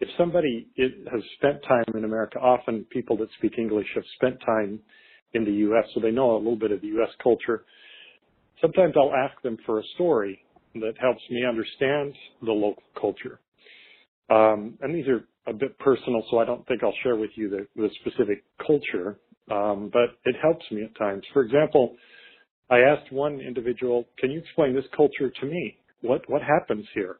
if 0.00 0.08
somebody 0.18 0.68
has 0.78 1.22
spent 1.36 1.62
time 1.68 1.84
in 1.94 2.04
America. 2.04 2.38
Often, 2.38 2.86
people 2.90 3.16
that 3.18 3.28
speak 3.38 3.58
English 3.58 3.88
have 3.94 4.04
spent 4.16 4.40
time 4.44 4.80
in 5.34 5.44
the 5.44 5.52
U.S., 5.52 5.84
so 5.94 6.00
they 6.00 6.10
know 6.10 6.36
a 6.36 6.38
little 6.38 6.56
bit 6.56 6.72
of 6.72 6.80
the 6.80 6.88
U.S. 6.88 7.10
culture. 7.22 7.64
Sometimes 8.60 8.94
I'll 8.96 9.14
ask 9.14 9.40
them 9.42 9.56
for 9.66 9.80
a 9.80 9.82
story 9.94 10.44
that 10.74 10.94
helps 11.00 11.22
me 11.30 11.44
understand 11.46 12.14
the 12.42 12.52
local 12.52 12.82
culture. 13.00 13.40
Um, 14.30 14.78
and 14.80 14.94
these 14.94 15.06
are 15.08 15.24
a 15.46 15.52
bit 15.52 15.78
personal, 15.78 16.22
so 16.30 16.38
I 16.38 16.44
don't 16.44 16.66
think 16.66 16.82
I'll 16.82 16.94
share 17.02 17.16
with 17.16 17.30
you 17.34 17.50
the, 17.50 17.66
the 17.76 17.88
specific 18.00 18.44
culture, 18.64 19.18
um, 19.50 19.90
but 19.92 20.16
it 20.24 20.36
helps 20.40 20.64
me 20.70 20.84
at 20.84 20.96
times. 20.96 21.22
For 21.32 21.42
example, 21.42 21.96
I 22.70 22.78
asked 22.78 23.12
one 23.12 23.40
individual, 23.40 24.06
"Can 24.18 24.30
you 24.30 24.38
explain 24.38 24.74
this 24.74 24.86
culture 24.96 25.28
to 25.28 25.46
me? 25.46 25.76
What 26.00 26.22
what 26.30 26.42
happens 26.42 26.86
here?" 26.94 27.18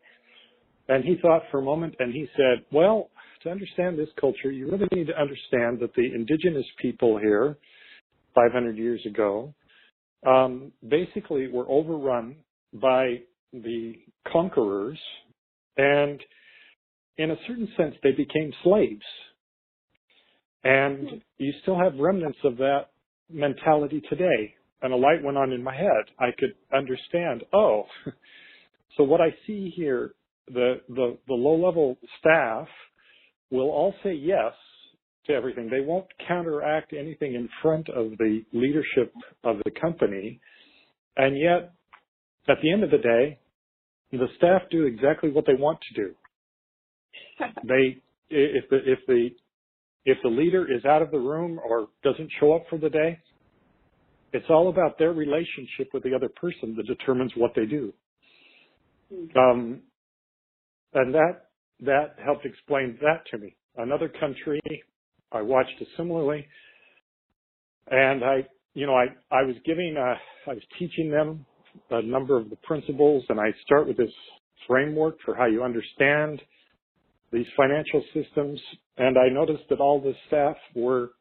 And 0.88 1.04
he 1.04 1.16
thought 1.20 1.42
for 1.50 1.58
a 1.58 1.62
moment, 1.62 1.96
and 1.98 2.12
he 2.12 2.28
said, 2.36 2.64
"Well, 2.70 3.10
to 3.42 3.50
understand 3.50 3.98
this 3.98 4.08
culture, 4.20 4.50
you 4.50 4.70
really 4.70 4.88
need 4.92 5.08
to 5.08 5.20
understand 5.20 5.80
that 5.80 5.92
the 5.94 6.14
indigenous 6.14 6.66
people 6.80 7.18
here, 7.18 7.58
500 8.34 8.76
years 8.76 9.00
ago, 9.06 9.54
um, 10.26 10.72
basically 10.88 11.48
were 11.48 11.68
overrun 11.68 12.36
by 12.74 13.20
the 13.52 13.94
conquerors, 14.30 14.98
and 15.76 16.20
in 17.18 17.30
a 17.30 17.36
certain 17.46 17.68
sense, 17.76 17.94
they 18.02 18.12
became 18.12 18.52
slaves. 18.62 19.04
And 20.64 21.22
you 21.38 21.52
still 21.62 21.78
have 21.78 21.94
remnants 21.98 22.38
of 22.44 22.56
that 22.58 22.86
mentality 23.30 24.00
today. 24.08 24.54
And 24.80 24.92
a 24.92 24.96
light 24.96 25.22
went 25.22 25.36
on 25.36 25.52
in 25.52 25.62
my 25.62 25.74
head. 25.74 26.04
I 26.18 26.30
could 26.38 26.54
understand, 26.74 27.44
oh, 27.52 27.84
so 28.96 29.04
what 29.04 29.20
I 29.20 29.34
see 29.46 29.72
here, 29.74 30.14
the, 30.48 30.80
the, 30.88 31.18
the 31.28 31.34
low 31.34 31.54
level 31.54 31.98
staff 32.18 32.66
will 33.50 33.70
all 33.70 33.94
say 34.02 34.12
yes 34.12 34.52
to 35.26 35.32
everything. 35.32 35.68
They 35.70 35.80
won't 35.80 36.06
counteract 36.26 36.92
anything 36.92 37.34
in 37.34 37.48
front 37.60 37.88
of 37.88 38.10
the 38.18 38.42
leadership 38.52 39.12
of 39.44 39.56
the 39.64 39.70
company. 39.80 40.40
And 41.16 41.38
yet, 41.38 41.72
at 42.48 42.58
the 42.62 42.72
end 42.72 42.82
of 42.82 42.90
the 42.90 42.98
day, 42.98 43.38
the 44.10 44.26
staff 44.36 44.62
do 44.70 44.84
exactly 44.84 45.30
what 45.30 45.46
they 45.46 45.54
want 45.54 45.78
to 45.88 46.02
do. 46.02 46.14
they, 47.64 48.02
if 48.30 48.68
the, 48.70 48.76
if 48.84 48.98
the, 49.06 49.28
if 50.04 50.18
the 50.22 50.28
leader 50.28 50.66
is 50.70 50.84
out 50.84 51.02
of 51.02 51.10
the 51.10 51.18
room 51.18 51.60
or 51.64 51.88
doesn't 52.02 52.30
show 52.40 52.54
up 52.54 52.64
for 52.68 52.78
the 52.78 52.90
day, 52.90 53.18
it's 54.32 54.46
all 54.48 54.68
about 54.68 54.98
their 54.98 55.12
relationship 55.12 55.88
with 55.92 56.02
the 56.02 56.14
other 56.14 56.28
person 56.28 56.74
that 56.76 56.86
determines 56.86 57.32
what 57.36 57.52
they 57.54 57.66
do. 57.66 57.92
Mm-hmm. 59.12 59.38
Um, 59.38 59.80
and 60.94 61.14
that, 61.14 61.48
that 61.80 62.16
helped 62.24 62.44
explain 62.46 62.98
that 63.02 63.24
to 63.30 63.38
me. 63.38 63.54
Another 63.76 64.08
country, 64.08 64.60
I 65.32 65.42
watched 65.42 65.80
it 65.80 65.88
similarly, 65.96 66.46
and 67.90 68.24
I, 68.24 68.46
you 68.74 68.86
know, 68.86 68.94
I, 68.94 69.06
I 69.30 69.42
was 69.42 69.56
giving, 69.64 69.96
uh, 69.98 70.50
I 70.50 70.54
was 70.54 70.62
teaching 70.78 71.10
them 71.10 71.44
a 71.90 72.02
number 72.02 72.36
of 72.36 72.50
the 72.50 72.56
principles, 72.56 73.24
and 73.28 73.40
I 73.40 73.52
start 73.64 73.86
with 73.86 73.96
this 73.96 74.12
framework 74.66 75.16
for 75.24 75.34
how 75.34 75.46
you 75.46 75.62
understand 75.62 76.40
these 77.32 77.46
financial 77.56 78.02
systems. 78.14 78.60
And 78.98 79.16
I 79.18 79.28
noticed 79.32 79.64
that 79.70 79.80
all 79.80 80.00
the 80.00 80.14
staff 80.28 80.56
were 80.74 81.12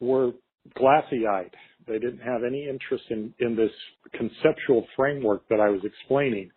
were 0.00 0.32
glassy-eyed. 0.74 1.54
They 1.86 1.98
didn't 1.98 2.20
have 2.20 2.42
any 2.46 2.68
interest 2.68 3.04
in 3.10 3.32
in 3.38 3.56
this 3.56 3.70
conceptual 4.12 4.86
framework 4.96 5.48
that 5.48 5.60
I 5.60 5.68
was 5.68 5.80
explaining. 5.84 6.50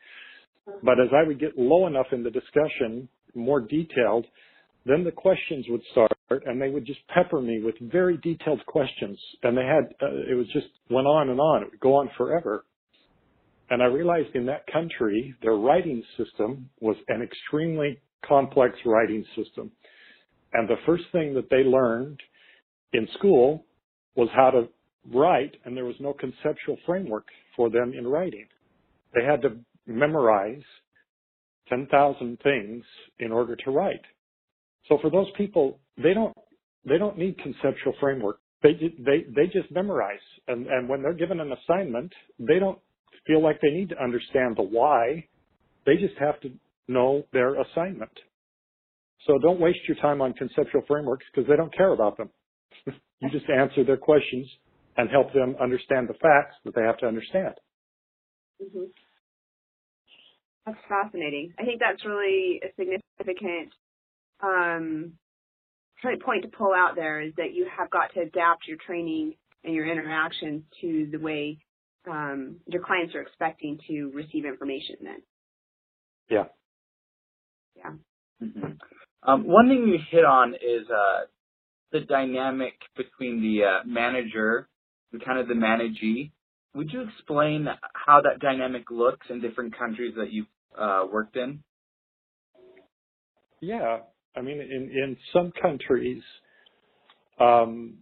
But 0.84 1.00
as 1.00 1.10
I 1.14 1.28
would 1.28 1.40
get 1.40 1.58
low 1.58 1.86
enough 1.86 2.08
in 2.12 2.24
the 2.24 2.32
discussion, 2.32 3.08
more 3.36 3.62
detailed, 3.62 4.26
then 4.86 5.04
the 5.04 5.12
questions 5.12 5.66
would 5.70 5.82
start 5.92 6.12
and 6.30 6.62
they 6.62 6.70
would 6.70 6.86
just 6.86 7.00
pepper 7.10 7.42
me 7.42 7.62
with 7.64 7.76
very 7.92 8.18
detailed 8.18 8.66
questions. 8.66 9.20
And 9.44 9.58
they 9.58 9.66
had, 9.66 9.94
uh, 10.02 10.16
it 10.30 10.36
was 10.36 10.48
just 10.54 10.68
went 10.90 11.08
on 11.08 11.30
and 11.30 11.40
on. 11.40 11.64
It 11.64 11.72
would 11.72 11.80
go 11.80 11.96
on 11.96 12.10
forever. 12.18 12.66
And 13.70 13.82
I 13.82 13.86
realized 13.86 14.36
in 14.36 14.46
that 14.48 14.66
country, 14.72 15.34
their 15.42 15.56
writing 15.56 16.04
system 16.18 16.70
was 16.80 16.96
an 17.08 17.22
extremely 17.22 18.00
complex 18.26 18.76
writing 18.86 19.26
system. 19.36 19.72
And 20.54 20.68
the 20.68 20.78
first 20.86 21.04
thing 21.12 21.34
that 21.36 21.50
they 21.50 21.64
learned 21.64 22.20
in 22.94 23.08
school 23.18 23.66
was 24.16 24.30
how 24.36 24.52
to 24.52 24.68
write, 25.14 25.56
and 25.66 25.76
there 25.76 25.86
was 25.86 25.96
no 26.00 26.14
conceptual 26.14 26.78
framework 26.86 27.26
for 27.56 27.70
them 27.70 27.94
in 27.98 28.08
writing. 28.08 28.46
They 29.14 29.24
had 29.24 29.42
to 29.44 29.58
memorize 29.86 30.64
10,000 31.70 32.40
things 32.44 32.84
in 33.20 33.32
order 33.32 33.56
to 33.56 33.72
write. 33.72 34.02
So 34.88 34.98
for 35.02 35.10
those 35.10 35.28
people, 35.38 35.80
they 36.02 36.14
don't, 36.14 36.36
they 36.88 36.98
don't 36.98 37.18
need 37.18 37.38
conceptual 37.40 37.94
framework. 38.00 38.40
They, 38.64 38.74
they, 38.74 39.26
they 39.36 39.46
just 39.46 39.72
memorize. 39.72 40.20
And, 40.48 40.68
and 40.68 40.90
when 40.90 41.02
they're 41.02 41.14
given 41.14 41.40
an 41.40 41.52
assignment, 41.52 42.12
they 42.40 42.60
don't 42.60 42.80
feel 43.28 43.42
like 43.42 43.60
they 43.62 43.70
need 43.70 43.90
to 43.90 44.04
understand 44.04 44.56
the 44.58 44.64
why. 44.64 45.28
They 45.86 45.96
just 45.96 46.16
have 46.20 46.40
to 46.42 46.52
know 46.88 47.24
their 47.34 47.60
assignment. 47.62 48.12
So 49.26 49.40
don't 49.40 49.60
waste 49.60 49.80
your 49.88 49.98
time 49.98 50.22
on 50.22 50.34
conceptual 50.34 50.82
frameworks 50.88 51.26
because 51.34 51.48
they 51.50 51.56
don't 51.56 51.76
care 51.76 51.94
about 51.94 52.18
them. 52.18 52.30
you 52.86 53.30
just 53.32 53.50
answer 53.50 53.84
their 53.84 53.98
questions 53.98 54.48
and 54.98 55.10
help 55.10 55.34
them 55.34 55.56
understand 55.62 56.08
the 56.08 56.14
facts 56.14 56.56
that 56.64 56.76
they 56.76 56.82
have 56.82 56.98
to 57.00 57.08
understand. 57.08 57.56
Mm-hmm. 58.62 58.86
That's 60.66 60.78
fascinating. 60.88 61.54
I 61.60 61.64
think 61.64 61.80
that's 61.80 62.04
really 62.06 62.62
a 62.64 62.70
significant 62.76 63.74
um, 64.42 65.14
point 66.24 66.44
to 66.44 66.50
pull 66.50 66.74
out 66.76 66.96
there 66.96 67.22
is 67.22 67.34
that 67.38 67.54
you 67.54 67.68
have 67.78 67.90
got 67.90 68.14
to 68.14 68.22
adapt 68.22 68.68
your 68.68 68.78
training 68.86 69.36
and 69.64 69.74
your 69.74 69.86
interactions 69.88 70.64
to 70.82 71.10
the 71.12 71.20
way 71.20 71.58
um, 72.10 72.58
your 72.68 72.84
clients 72.84 73.16
are 73.16 73.22
expecting 73.22 73.80
to 73.88 74.12
receive 74.14 74.46
information 74.46 74.98
then. 75.02 75.22
Yeah. 76.30 76.46
Yeah. 77.76 77.92
Mm-hmm. 78.44 78.72
Um, 79.24 79.48
one 79.48 79.68
thing 79.70 79.88
you 79.88 79.98
hit 80.12 80.26
on 80.26 80.54
is 80.54 80.88
uh, 80.90 81.22
the 81.92 82.02
dynamic 82.02 82.74
between 82.96 83.42
the 83.42 83.64
uh, 83.66 83.80
manager 83.86 84.68
and 85.12 85.24
kind 85.24 85.40
of 85.40 85.48
the 85.48 85.56
managee. 85.56 86.32
Would 86.76 86.92
you 86.92 87.02
explain 87.02 87.68
how 87.94 88.22
that 88.22 88.40
dynamic 88.42 88.92
looks 88.92 89.28
in 89.30 89.42
different 89.42 89.78
countries 89.78 90.14
that 90.18 90.32
you've 90.32 90.48
uh, 90.78 91.06
worked 91.12 91.38
in? 91.38 91.64
Yeah, 93.62 94.00
I 94.36 94.42
mean, 94.42 94.60
in 94.60 94.92
in 94.92 95.18
some 95.34 95.52
countries, 95.62 96.22
um, 97.40 97.96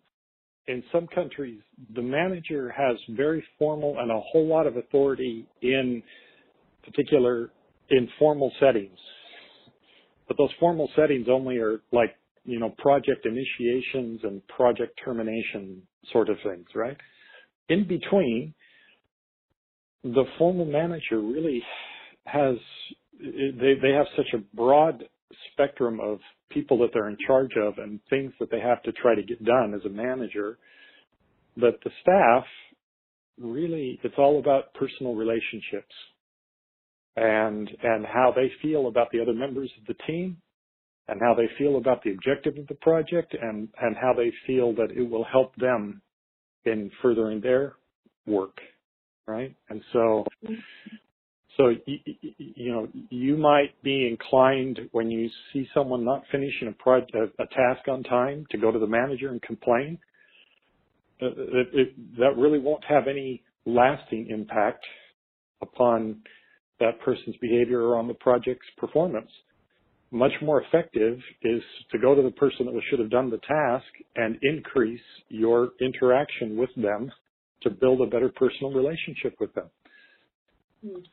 in 0.67 0.84
some 0.91 1.08
countries, 1.08 1.60
the 1.96 2.02
manager 2.02 2.74
has 2.76 2.98
very 3.10 3.43
formal 3.60 4.00
and 4.00 4.12
a 4.12 4.19
whole 4.32 4.48
lot 4.48 4.67
of 4.67 4.78
authority 4.78 5.46
in 5.62 6.02
particular 6.84 7.52
informal 7.89 8.52
settings. 8.60 8.98
But 10.28 10.38
those 10.38 10.52
formal 10.60 10.89
settings 10.96 11.28
only 11.30 11.58
are 11.58 11.82
like, 11.91 12.15
you 12.46 12.60
know, 12.60 12.69
project 12.78 13.26
initiations 13.26 14.22
and 14.24 14.46
project 14.48 15.00
termination 15.04 15.82
sort 16.12 16.30
of 16.30 16.38
things, 16.43 16.65
right? 16.76 16.98
In 17.69 17.88
between, 17.88 18.54
the 20.04 20.26
formal 20.38 20.65
manager 20.65 21.19
really 21.19 21.62
has, 22.26 22.56
they, 23.19 23.74
they 23.82 23.91
have 23.91 24.08
such 24.15 24.34
a 24.34 24.56
broad 24.56 25.04
spectrum 25.52 26.00
of 26.00 26.19
people 26.50 26.78
that 26.80 26.89
they're 26.93 27.10
in 27.10 27.17
charge 27.26 27.52
of 27.58 27.78
and 27.78 28.00
things 28.10 28.32
that 28.39 28.52
they 28.52 28.60
have 28.60 28.82
to 28.84 28.91
try 28.93 29.15
to 29.15 29.24
get 29.24 29.43
done 29.43 29.74
as 29.74 29.86
a 29.86 29.89
manager. 29.89 30.58
But 31.58 31.80
the 31.84 31.91
staff 32.02 32.46
really, 33.39 34.00
it's 34.04 34.15
all 34.17 34.39
about 34.39 34.74
personal 34.74 35.15
relationships 35.15 35.93
and, 37.15 37.69
and 37.84 38.06
how 38.06 38.34
they 38.36 38.52
feel 38.62 38.88
about 38.88 39.08
the 39.12 39.22
other 39.22 39.34
members 39.34 39.72
of 39.80 39.88
the 39.88 40.04
team 40.06 40.38
and 41.08 41.19
how 41.22 41.34
they 41.36 41.50
feel 41.58 41.78
about 41.78 42.04
the 42.04 42.12
objective 42.12 42.58
of 42.58 42.67
the 42.67 42.76
project 42.76 43.36
and, 43.39 43.67
and 43.82 43.96
how 43.96 44.13
they 44.15 44.32
feel 44.48 44.74
that 44.74 44.89
it 44.96 45.10
will 45.10 45.26
help 45.26 45.56
them 45.56 46.02
in 46.65 46.89
furthering 47.02 47.41
their 47.41 47.74
work. 48.26 48.58
Right. 49.26 49.56
And 49.69 49.82
so 49.93 50.26
so, 51.58 51.72
you, 51.86 52.72
know, 52.72 52.88
you 53.10 53.38
might 53.38 53.82
be 53.84 54.08
inclined 54.08 54.80
when 54.92 55.12
you 55.12 55.30
see 55.52 55.68
someone 55.74 56.04
not 56.04 56.24
finishing 56.32 56.68
a, 56.68 56.72
project, 56.72 57.13
a, 57.13 57.44
a 57.44 57.48
task 57.48 57.88
on 57.88 58.02
time 58.04 58.46
to 58.50 58.58
go 58.58 58.72
to 58.72 58.80
the 58.80 58.88
manager 58.88 59.30
and 59.30 59.42
complain. 59.42 60.00
Uh, 61.22 61.28
it, 61.28 61.68
it, 61.74 62.18
that 62.18 62.36
really 62.38 62.58
won't 62.58 62.84
have 62.86 63.08
any 63.08 63.44
lasting 63.66 64.28
impact 64.30 64.84
upon 65.62 66.18
that 66.80 67.00
person's 67.02 67.36
behavior 67.39 67.82
or 67.82 67.98
on 67.98 68.08
the 68.08 68.16
project's 68.16 68.66
performance. 68.78 69.30
Much 70.12 70.34
more 70.42 70.63
effective 70.63 71.20
is 71.44 71.62
to 71.92 72.00
go 72.00 72.16
to 72.16 72.22
the 72.24 72.32
person 72.32 72.66
that 72.66 72.82
should 72.89 73.00
have 73.00 73.12
done 73.12 73.30
the 73.30 73.39
task 73.48 73.86
and 74.16 74.38
increase 74.42 75.02
your 75.30 75.70
interaction 75.82 76.58
with 76.58 76.70
them 76.76 77.12
to 77.62 77.70
build 77.70 78.02
a 78.02 78.06
better 78.08 78.30
personal 78.36 78.72
relationship 78.72 79.36
with 79.39 79.54
them. 79.54 79.70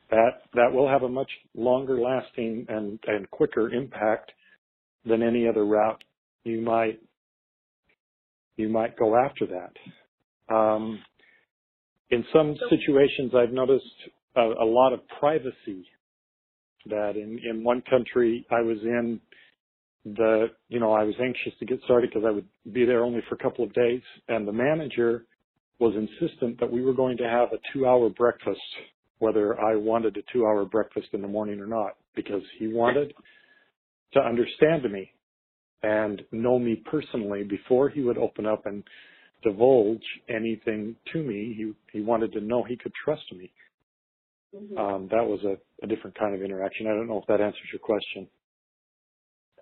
That 0.09 0.41
that 0.53 0.71
will 0.73 0.87
have 0.87 1.03
a 1.03 1.09
much 1.09 1.29
longer 1.55 1.99
lasting 1.99 2.65
and, 2.67 2.99
and 3.07 3.29
quicker 3.31 3.69
impact 3.69 4.31
than 5.05 5.23
any 5.23 5.47
other 5.47 5.65
route 5.65 6.03
you 6.43 6.61
might 6.61 6.99
you 8.57 8.69
might 8.69 8.97
go 8.97 9.15
after 9.15 9.47
that. 9.47 10.53
Um, 10.53 10.99
in 12.09 12.25
some 12.33 12.55
situations, 12.69 13.31
I've 13.33 13.53
noticed 13.53 13.85
a, 14.35 14.41
a 14.41 14.65
lot 14.65 14.93
of 14.93 14.99
privacy. 15.19 15.87
That 16.87 17.15
in 17.15 17.39
in 17.47 17.63
one 17.63 17.83
country 17.89 18.45
I 18.51 18.61
was 18.61 18.77
in, 18.83 19.19
the 20.03 20.47
you 20.67 20.79
know 20.79 20.93
I 20.93 21.03
was 21.03 21.15
anxious 21.23 21.53
to 21.59 21.65
get 21.65 21.79
started 21.85 22.09
because 22.09 22.25
I 22.27 22.31
would 22.31 22.47
be 22.73 22.85
there 22.85 23.03
only 23.03 23.21
for 23.29 23.35
a 23.35 23.37
couple 23.37 23.63
of 23.63 23.71
days, 23.73 24.01
and 24.27 24.47
the 24.47 24.51
manager 24.51 25.25
was 25.79 25.93
insistent 25.95 26.59
that 26.59 26.71
we 26.71 26.81
were 26.81 26.93
going 26.93 27.17
to 27.17 27.23
have 27.23 27.49
a 27.53 27.57
two-hour 27.71 28.09
breakfast, 28.09 28.59
whether 29.21 29.59
I 29.59 29.75
wanted 29.75 30.17
a 30.17 30.21
two-hour 30.33 30.65
breakfast 30.65 31.07
in 31.13 31.21
the 31.21 31.27
morning 31.27 31.59
or 31.59 31.67
not, 31.67 31.95
because 32.15 32.43
he 32.59 32.67
wanted 32.67 33.13
to 34.13 34.19
understand 34.19 34.83
me 34.91 35.11
and 35.83 36.21
know 36.31 36.59
me 36.59 36.83
personally 36.89 37.43
before 37.43 37.89
he 37.89 38.01
would 38.01 38.17
open 38.17 38.45
up 38.45 38.65
and 38.65 38.83
divulge 39.43 40.03
anything 40.29 40.95
to 41.13 41.23
me. 41.23 41.53
He 41.57 41.71
he 41.97 42.03
wanted 42.03 42.33
to 42.33 42.41
know 42.41 42.63
he 42.63 42.77
could 42.77 42.93
trust 43.05 43.23
me. 43.31 43.51
Mm-hmm. 44.55 44.77
Um, 44.77 45.07
that 45.11 45.25
was 45.25 45.39
a, 45.43 45.55
a 45.83 45.87
different 45.87 46.17
kind 46.17 46.35
of 46.35 46.41
interaction. 46.41 46.87
I 46.87 46.91
don't 46.91 47.07
know 47.07 47.19
if 47.19 47.27
that 47.27 47.41
answers 47.41 47.69
your 47.71 47.79
question. 47.79 48.27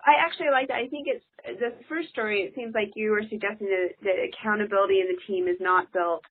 I 0.04 0.24
actually 0.24 0.50
like 0.50 0.68
that. 0.68 0.80
I 0.80 0.88
think 0.88 1.06
it's 1.06 1.24
the 1.60 1.74
first 1.88 2.08
story. 2.08 2.40
It 2.40 2.54
seems 2.54 2.74
like 2.74 2.92
you 2.96 3.10
were 3.10 3.22
suggesting 3.28 3.68
that, 3.68 3.90
that 4.02 4.16
accountability 4.32 5.00
in 5.00 5.08
the 5.08 5.20
team 5.26 5.46
is 5.46 5.58
not 5.60 5.92
built 5.92 6.24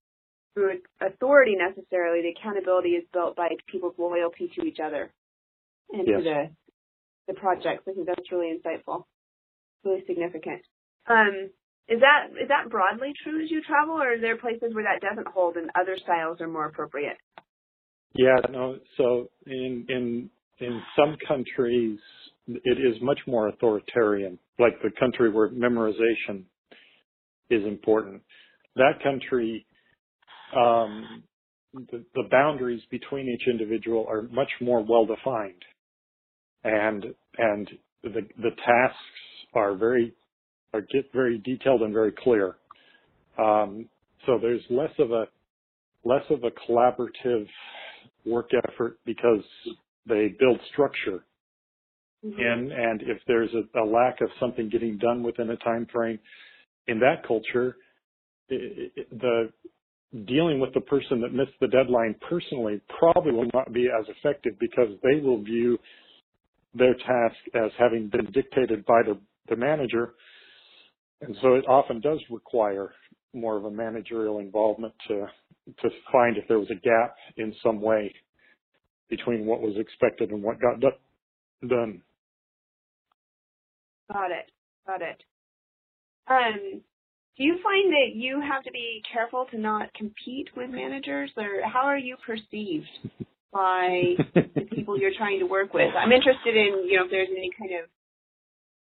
through 0.53 0.79
authority 1.01 1.55
necessarily. 1.55 2.21
The 2.21 2.39
accountability 2.39 2.89
is 2.89 3.03
built 3.13 3.35
by 3.35 3.49
people's 3.71 3.95
loyalty 3.97 4.51
to 4.55 4.65
each 4.65 4.79
other 4.83 5.11
and 5.91 6.07
yes. 6.07 6.17
to 6.17 6.23
the 6.23 6.49
the 7.27 7.39
projects. 7.39 7.83
I 7.87 7.93
think 7.93 8.07
that's 8.07 8.31
really 8.31 8.57
insightful, 8.57 9.03
really 9.85 10.03
significant. 10.07 10.61
Um, 11.07 11.49
is 11.87 11.99
that 12.01 12.29
is 12.41 12.47
that 12.49 12.69
broadly 12.69 13.13
true 13.23 13.43
as 13.43 13.49
you 13.49 13.61
travel, 13.63 13.95
or 13.95 14.13
are 14.13 14.19
there 14.19 14.37
places 14.37 14.73
where 14.73 14.83
that 14.83 15.01
doesn't 15.07 15.27
hold 15.27 15.55
and 15.55 15.69
other 15.79 15.97
styles 16.03 16.39
are 16.41 16.47
more 16.47 16.65
appropriate? 16.65 17.17
Yeah, 18.13 18.37
no. 18.49 18.77
So 18.97 19.29
in 19.45 19.85
in 19.89 20.29
in 20.59 20.81
some 20.95 21.15
countries, 21.27 21.99
it 22.47 22.77
is 22.77 23.01
much 23.01 23.19
more 23.27 23.47
authoritarian. 23.47 24.37
Like 24.59 24.73
the 24.83 24.91
country 24.99 25.31
where 25.31 25.49
memorization 25.49 26.43
is 27.49 27.65
important. 27.65 28.21
That 28.75 29.01
country, 29.03 29.65
um, 30.55 31.23
the, 31.73 32.03
the 32.15 32.23
boundaries 32.31 32.81
between 32.89 33.27
each 33.27 33.47
individual 33.47 34.05
are 34.09 34.23
much 34.31 34.51
more 34.61 34.83
well 34.83 35.05
defined, 35.05 35.63
and 36.63 37.05
and 37.37 37.69
the 38.03 38.21
the 38.37 38.51
tasks 38.65 38.97
are 39.53 39.75
very 39.75 40.13
are 40.73 40.81
get 40.81 41.11
very 41.13 41.39
detailed 41.39 41.81
and 41.81 41.93
very 41.93 42.11
clear. 42.11 42.55
Um, 43.37 43.87
so 44.25 44.37
there's 44.41 44.61
less 44.69 44.91
of 44.99 45.11
a 45.11 45.25
less 46.03 46.23
of 46.29 46.43
a 46.43 46.51
collaborative 46.51 47.47
work 48.25 48.49
effort 48.67 48.97
because 49.05 49.43
they 50.07 50.33
build 50.39 50.59
structure 50.71 51.23
mm-hmm. 52.25 52.39
in, 52.39 52.71
and 52.71 53.01
if 53.01 53.19
there's 53.27 53.49
a, 53.53 53.79
a, 53.79 53.85
lack 53.85 54.21
of 54.21 54.29
something 54.39 54.69
getting 54.69 54.97
done 54.97 55.23
within 55.23 55.49
a 55.49 55.57
time 55.57 55.87
frame, 55.91 56.19
in 56.87 56.99
that 56.99 57.25
culture, 57.27 57.75
it, 58.49 58.91
it, 58.95 59.09
the 59.11 59.51
dealing 60.27 60.59
with 60.59 60.73
the 60.73 60.81
person 60.81 61.21
that 61.21 61.33
missed 61.33 61.57
the 61.61 61.67
deadline 61.67 62.15
personally 62.29 62.81
probably 62.99 63.31
will 63.31 63.49
not 63.53 63.73
be 63.73 63.87
as 63.87 64.05
effective 64.09 64.53
because 64.59 64.89
they 65.03 65.21
will 65.21 65.43
view 65.43 65.77
their 66.73 66.93
task 66.95 67.37
as 67.55 67.71
having 67.79 68.09
been 68.09 68.25
dictated 68.31 68.85
by 68.85 69.01
the, 69.05 69.19
the 69.49 69.55
manager 69.55 70.15
and 71.21 71.35
so 71.41 71.55
it 71.55 71.65
often 71.67 72.01
does 72.01 72.19
require 72.29 72.93
more 73.33 73.57
of 73.57 73.65
a 73.65 73.71
managerial 73.71 74.39
involvement 74.39 74.93
to 75.07 75.27
to 75.81 75.89
find 76.11 76.37
if 76.37 76.47
there 76.47 76.59
was 76.59 76.71
a 76.71 76.75
gap 76.75 77.15
in 77.37 77.53
some 77.63 77.81
way 77.81 78.13
between 79.09 79.45
what 79.45 79.61
was 79.61 79.75
expected 79.77 80.31
and 80.31 80.43
what 80.43 80.57
got 80.61 80.79
done. 81.67 82.01
Got 84.11 84.31
it. 84.31 84.51
Got 84.87 85.01
it. 85.01 85.23
Um, 86.29 86.81
do 87.39 87.45
you 87.45 87.57
find 87.63 87.93
that 87.93 88.15
you 88.15 88.41
have 88.41 88.63
to 88.65 88.71
be 88.71 89.01
careful 89.11 89.45
to 89.51 89.57
not 89.57 89.93
compete 89.93 90.49
with 90.57 90.69
managers, 90.69 91.31
or 91.37 91.61
how 91.65 91.83
are 91.83 91.97
you 91.97 92.17
perceived 92.27 92.89
by 93.53 94.15
the 94.35 94.67
people 94.75 94.99
you're 94.99 95.15
trying 95.17 95.39
to 95.39 95.45
work 95.45 95.73
with? 95.73 95.89
I'm 95.97 96.11
interested 96.11 96.53
in, 96.53 96.85
you 96.85 96.97
know, 96.97 97.05
if 97.05 97.11
there's 97.11 97.29
any 97.31 97.49
kind 97.57 97.71
of 97.81 97.89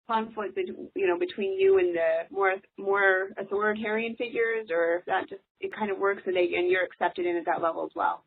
conflict, 0.09 0.59
you 0.97 1.07
know, 1.07 1.16
between 1.16 1.59
you 1.59 1.79
and 1.79 1.94
the 1.94 2.35
more 2.35 2.55
more 2.77 3.29
authoritarian 3.38 4.16
figures, 4.16 4.66
or 4.73 4.97
if 4.97 5.05
that 5.05 5.29
just 5.29 5.42
it 5.61 5.71
kind 5.73 5.92
of 5.92 5.99
works 5.99 6.23
and 6.27 6.35
they 6.35 6.51
and 6.57 6.68
you're 6.68 6.85
accepted 6.85 7.27
in 7.27 7.37
at 7.37 7.47
that 7.47 7.62
level 7.62 7.85
as 7.85 7.92
well. 7.94 8.25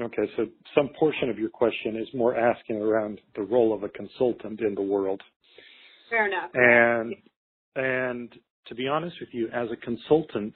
Okay, 0.00 0.28
so 0.36 0.46
some 0.74 0.90
portion 0.98 1.30
of 1.30 1.38
your 1.38 1.50
question 1.50 1.94
is 1.96 2.08
more 2.12 2.36
asking 2.36 2.76
around 2.76 3.20
the 3.36 3.42
role 3.42 3.72
of 3.72 3.84
a 3.84 3.88
consultant 3.90 4.60
in 4.62 4.74
the 4.74 4.82
world. 4.82 5.22
Fair 6.10 6.26
enough. 6.26 6.50
And 6.54 7.14
and 7.76 8.34
to 8.66 8.74
be 8.74 8.88
honest 8.88 9.16
with 9.20 9.30
you, 9.32 9.48
as 9.48 9.68
a 9.70 9.76
consultant, 9.76 10.54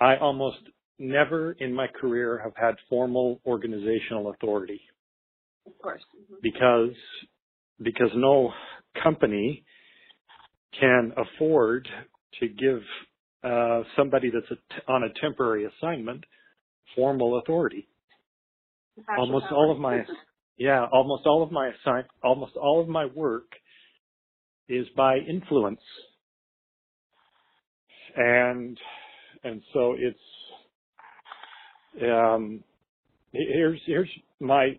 I 0.00 0.16
almost 0.16 0.58
never 0.98 1.52
in 1.52 1.74
my 1.74 1.86
career 1.86 2.40
have 2.42 2.54
had 2.56 2.74
formal 2.88 3.40
organizational 3.46 4.30
authority. 4.30 4.80
Of 5.66 5.78
course. 5.78 6.02
Mm-hmm. 6.14 6.34
Because 6.42 6.94
because 7.82 8.10
no 8.14 8.52
company 9.02 9.64
can 10.78 11.12
afford 11.16 11.88
to 12.40 12.48
give 12.48 12.80
uh, 13.44 13.82
somebody 13.96 14.30
that's 14.30 14.50
a, 14.50 14.90
on 14.92 15.04
a 15.04 15.20
temporary 15.20 15.66
assignment 15.66 16.24
formal 16.94 17.38
authority. 17.38 17.88
Almost 19.18 19.46
all 19.50 19.70
of 19.70 19.78
my 19.78 20.04
yeah, 20.58 20.86
almost 20.92 21.26
all 21.26 21.42
of 21.42 21.52
my 21.52 21.68
assign 21.68 22.04
almost 22.24 22.56
all 22.56 22.80
of 22.80 22.88
my 22.88 23.06
work 23.06 23.52
is 24.68 24.86
by 24.96 25.18
influence. 25.18 25.80
And 28.16 28.78
and 29.44 29.62
so 29.72 29.94
it's 29.98 30.18
um 32.02 32.62
here's 33.32 33.80
here's 33.86 34.10
my 34.40 34.78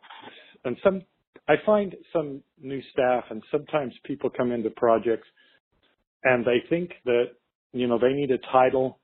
and 0.65 0.78
some 0.84 1.02
I 1.47 1.56
find 1.65 1.95
some 2.12 2.41
new 2.62 2.82
staff 2.91 3.23
and 3.30 3.41
sometimes 3.52 3.93
people 4.04 4.30
come 4.30 4.52
into 4.52 4.69
projects 4.71 5.28
and 6.23 6.45
they 6.45 6.63
think 6.69 6.91
that, 7.06 7.26
you 7.71 7.88
know, 7.88 7.97
they 7.97 8.12
need 8.12 8.32
a 8.32 8.38
title 8.52 9.00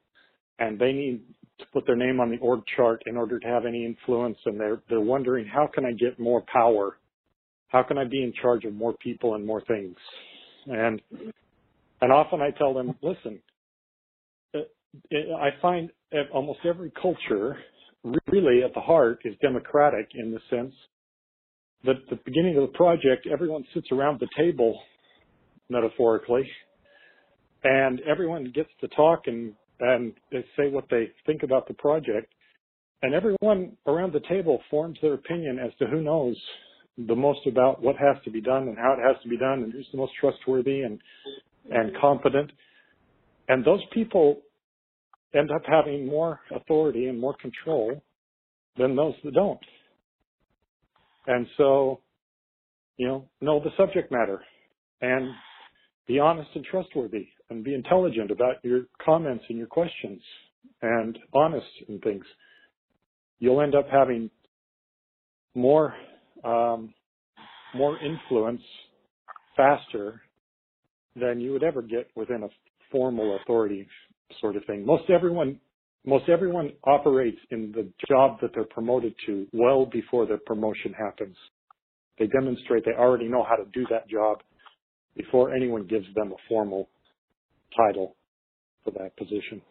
and 0.59 0.77
they 0.77 0.91
need 0.91 1.21
to 1.59 1.65
put 1.71 1.85
their 1.85 1.95
name 1.95 2.19
on 2.19 2.29
the 2.29 2.37
org 2.39 2.61
chart 2.75 3.01
in 3.05 3.15
order 3.15 3.39
to 3.39 3.47
have 3.47 3.65
any 3.65 3.85
influence 3.85 4.37
and 4.45 4.59
they're, 4.59 4.81
they're 4.89 4.99
wondering 4.99 5.45
how 5.45 5.69
can 5.73 5.85
I 5.85 5.93
get 5.93 6.19
more 6.19 6.43
power? 6.51 6.97
How 7.69 7.81
can 7.81 7.97
I 7.97 8.03
be 8.03 8.23
in 8.23 8.33
charge 8.41 8.65
of 8.65 8.73
more 8.73 8.93
people 9.01 9.35
and 9.35 9.45
more 9.45 9.61
things? 9.61 9.95
And, 10.67 11.01
and 12.01 12.11
often 12.11 12.41
I 12.41 12.51
tell 12.51 12.73
them, 12.73 12.95
listen, 13.01 13.39
I 15.13 15.49
find 15.61 15.89
almost 16.33 16.59
every 16.65 16.91
culture 17.01 17.57
really 18.27 18.63
at 18.63 18.73
the 18.73 18.81
heart 18.81 19.19
is 19.25 19.35
democratic 19.41 20.09
in 20.13 20.31
the 20.31 20.39
sense 20.49 20.73
that 21.85 21.95
at 21.95 22.09
the 22.09 22.19
beginning 22.25 22.57
of 22.57 22.63
the 22.63 22.77
project, 22.77 23.27
everyone 23.31 23.65
sits 23.73 23.87
around 23.91 24.19
the 24.19 24.27
table, 24.37 24.79
metaphorically, 25.69 26.49
and 27.63 28.01
everyone 28.01 28.51
gets 28.53 28.69
to 28.81 28.87
talk 28.89 29.23
and, 29.27 29.53
and 29.79 30.13
they 30.31 30.45
say 30.57 30.69
what 30.69 30.85
they 30.89 31.09
think 31.25 31.43
about 31.43 31.67
the 31.67 31.73
project. 31.73 32.33
And 33.01 33.13
everyone 33.13 33.75
around 33.85 34.13
the 34.13 34.21
table 34.29 34.61
forms 34.69 34.97
their 35.01 35.13
opinion 35.13 35.59
as 35.59 35.71
to 35.79 35.87
who 35.87 36.01
knows 36.01 36.37
the 36.97 37.15
most 37.15 37.45
about 37.47 37.81
what 37.81 37.95
has 37.97 38.15
to 38.23 38.31
be 38.31 38.39
done 38.39 38.67
and 38.67 38.77
how 38.77 38.93
it 38.93 38.99
has 39.05 39.21
to 39.23 39.29
be 39.29 39.37
done 39.37 39.63
and 39.63 39.73
who's 39.73 39.87
the 39.91 39.97
most 39.97 40.13
trustworthy 40.19 40.81
and, 40.81 40.99
and 41.69 41.91
competent. 41.99 42.51
And 43.49 43.65
those 43.65 43.81
people 43.93 44.41
end 45.35 45.51
up 45.51 45.63
having 45.65 46.05
more 46.05 46.39
authority 46.55 47.07
and 47.07 47.19
more 47.19 47.35
control 47.41 48.01
than 48.77 48.95
those 48.95 49.13
that 49.23 49.33
don't. 49.33 49.59
And 51.27 51.47
so, 51.57 52.01
you 52.97 53.07
know, 53.07 53.29
know 53.41 53.59
the 53.59 53.71
subject 53.77 54.11
matter 54.11 54.41
and 55.01 55.29
be 56.07 56.19
honest 56.19 56.49
and 56.55 56.65
trustworthy 56.65 57.27
and 57.49 57.63
be 57.63 57.73
intelligent 57.73 58.31
about 58.31 58.55
your 58.63 58.83
comments 59.03 59.45
and 59.49 59.57
your 59.57 59.67
questions 59.67 60.21
and 60.81 61.17
honest 61.33 61.65
in 61.87 61.99
things. 61.99 62.25
You'll 63.39 63.61
end 63.61 63.75
up 63.75 63.87
having 63.91 64.29
more 65.55 65.93
um, 66.43 66.93
more 67.73 67.97
influence 67.99 68.61
faster 69.55 70.21
than 71.15 71.39
you 71.39 71.51
would 71.53 71.63
ever 71.63 71.81
get 71.81 72.09
within 72.15 72.43
a 72.43 72.49
formal 72.91 73.37
authority 73.41 73.87
sort 74.39 74.55
of 74.55 74.65
thing. 74.65 74.85
Most 74.85 75.09
everyone 75.09 75.59
most 76.05 76.27
everyone 76.27 76.73
operates 76.83 77.37
in 77.49 77.71
the 77.71 77.87
job 78.09 78.39
that 78.41 78.51
they're 78.53 78.65
promoted 78.65 79.13
to 79.25 79.47
well 79.53 79.85
before 79.85 80.25
their 80.25 80.39
promotion 80.45 80.93
happens. 80.93 81.37
They 82.19 82.27
demonstrate 82.27 82.83
they 82.85 82.91
already 82.91 83.27
know 83.27 83.43
how 83.43 83.55
to 83.55 83.65
do 83.73 83.85
that 83.89 84.09
job 84.09 84.39
before 85.15 85.53
anyone 85.53 85.87
gives 85.87 86.05
them 86.15 86.31
a 86.31 86.35
formal 86.49 86.89
title 87.75 88.15
for 88.83 88.91
that 88.91 89.15
position. 89.15 89.61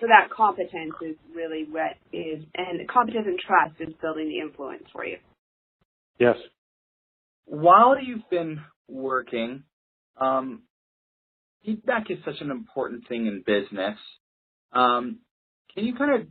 So 0.00 0.06
that 0.06 0.30
competence 0.34 0.94
is 1.02 1.16
really 1.34 1.66
what 1.70 1.92
is, 2.12 2.42
and 2.56 2.88
competence 2.88 3.26
and 3.26 3.38
trust 3.38 3.80
is 3.80 3.94
building 4.00 4.28
the 4.28 4.38
influence 4.38 4.84
for 4.92 5.04
you. 5.04 5.18
Yes. 6.18 6.36
While 7.44 7.96
you've 8.02 8.28
been 8.30 8.60
working, 8.88 9.62
um, 10.20 10.62
feedback 11.64 12.10
is 12.10 12.18
such 12.24 12.40
an 12.40 12.50
important 12.50 13.06
thing 13.08 13.26
in 13.26 13.42
business. 13.46 13.96
Um, 14.72 15.20
can 15.74 15.84
you 15.84 15.94
kind 15.94 16.20
of 16.20 16.28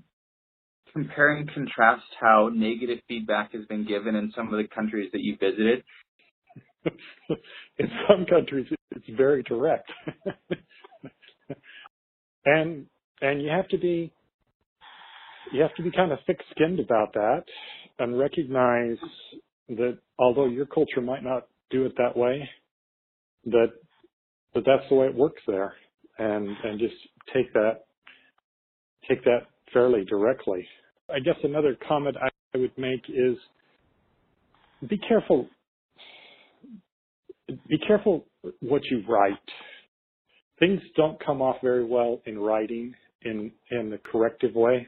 compare 0.94 1.36
and 1.36 1.52
contrast 1.54 2.04
how 2.20 2.50
negative 2.54 3.00
feedback 3.08 3.54
has 3.54 3.66
been 3.66 3.88
given 3.88 4.16
in 4.16 4.32
some 4.36 4.54
of 4.54 4.60
the 4.60 4.68
countries 4.74 5.10
that 5.14 5.22
you 5.22 5.38
visited? 5.40 5.84
in 7.78 7.90
some 8.10 8.26
countries, 8.26 8.68
it's 8.92 9.06
very 9.18 9.44
direct, 9.44 9.92
and 12.46 12.86
and 13.22 13.42
you 13.42 13.50
have 13.50 13.68
to 13.68 13.78
be 13.78 14.12
you 15.52 15.62
have 15.62 15.74
to 15.76 15.84
be 15.84 15.92
kind 15.92 16.12
of 16.12 16.20
thick-skinned 16.26 16.80
about 16.80 17.14
that 17.14 17.44
and 18.00 18.18
recognize 18.18 18.98
that 19.68 19.98
although 20.18 20.48
your 20.48 20.66
culture 20.66 21.02
might 21.02 21.24
not 21.24 21.48
do 21.70 21.86
it 21.86 21.94
that 21.98 22.16
way, 22.16 22.48
that 23.46 23.72
that 24.54 24.64
that's 24.66 24.88
the 24.90 24.96
way 24.96 25.08
it 25.08 25.16
works 25.16 25.42
there, 25.48 25.74
and 26.18 26.48
and 26.64 26.80
just 26.80 26.96
take 27.34 27.52
that 27.54 27.86
take 29.08 29.24
that 29.24 29.48
fairly 29.74 30.06
directly. 30.06 30.66
I 31.10 31.20
guess 31.20 31.36
another 31.44 31.78
comment 31.88 32.16
I 32.22 32.58
would 32.58 32.78
make 32.78 33.04
is 33.10 33.38
be 34.88 34.98
careful 34.98 35.48
be 37.68 37.78
careful 37.80 38.26
what 38.60 38.82
you 38.86 39.04
write. 39.08 39.34
Things 40.60 40.82
don't 40.96 41.24
come 41.24 41.42
off 41.42 41.58
very 41.64 41.86
well 41.86 42.22
in 42.26 42.38
writing 42.38 42.94
in 43.24 43.52
in 43.72 43.90
the 43.90 44.00
corrective 44.12 44.56
way. 44.56 44.88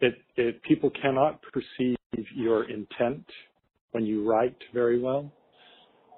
It, 0.00 0.14
it 0.36 0.62
people 0.62 0.90
cannot 1.02 1.40
perceive 1.52 1.96
your 2.34 2.70
intent 2.70 3.24
when 3.92 4.04
you 4.04 4.28
write 4.28 4.56
very 4.72 5.00
well. 5.00 5.30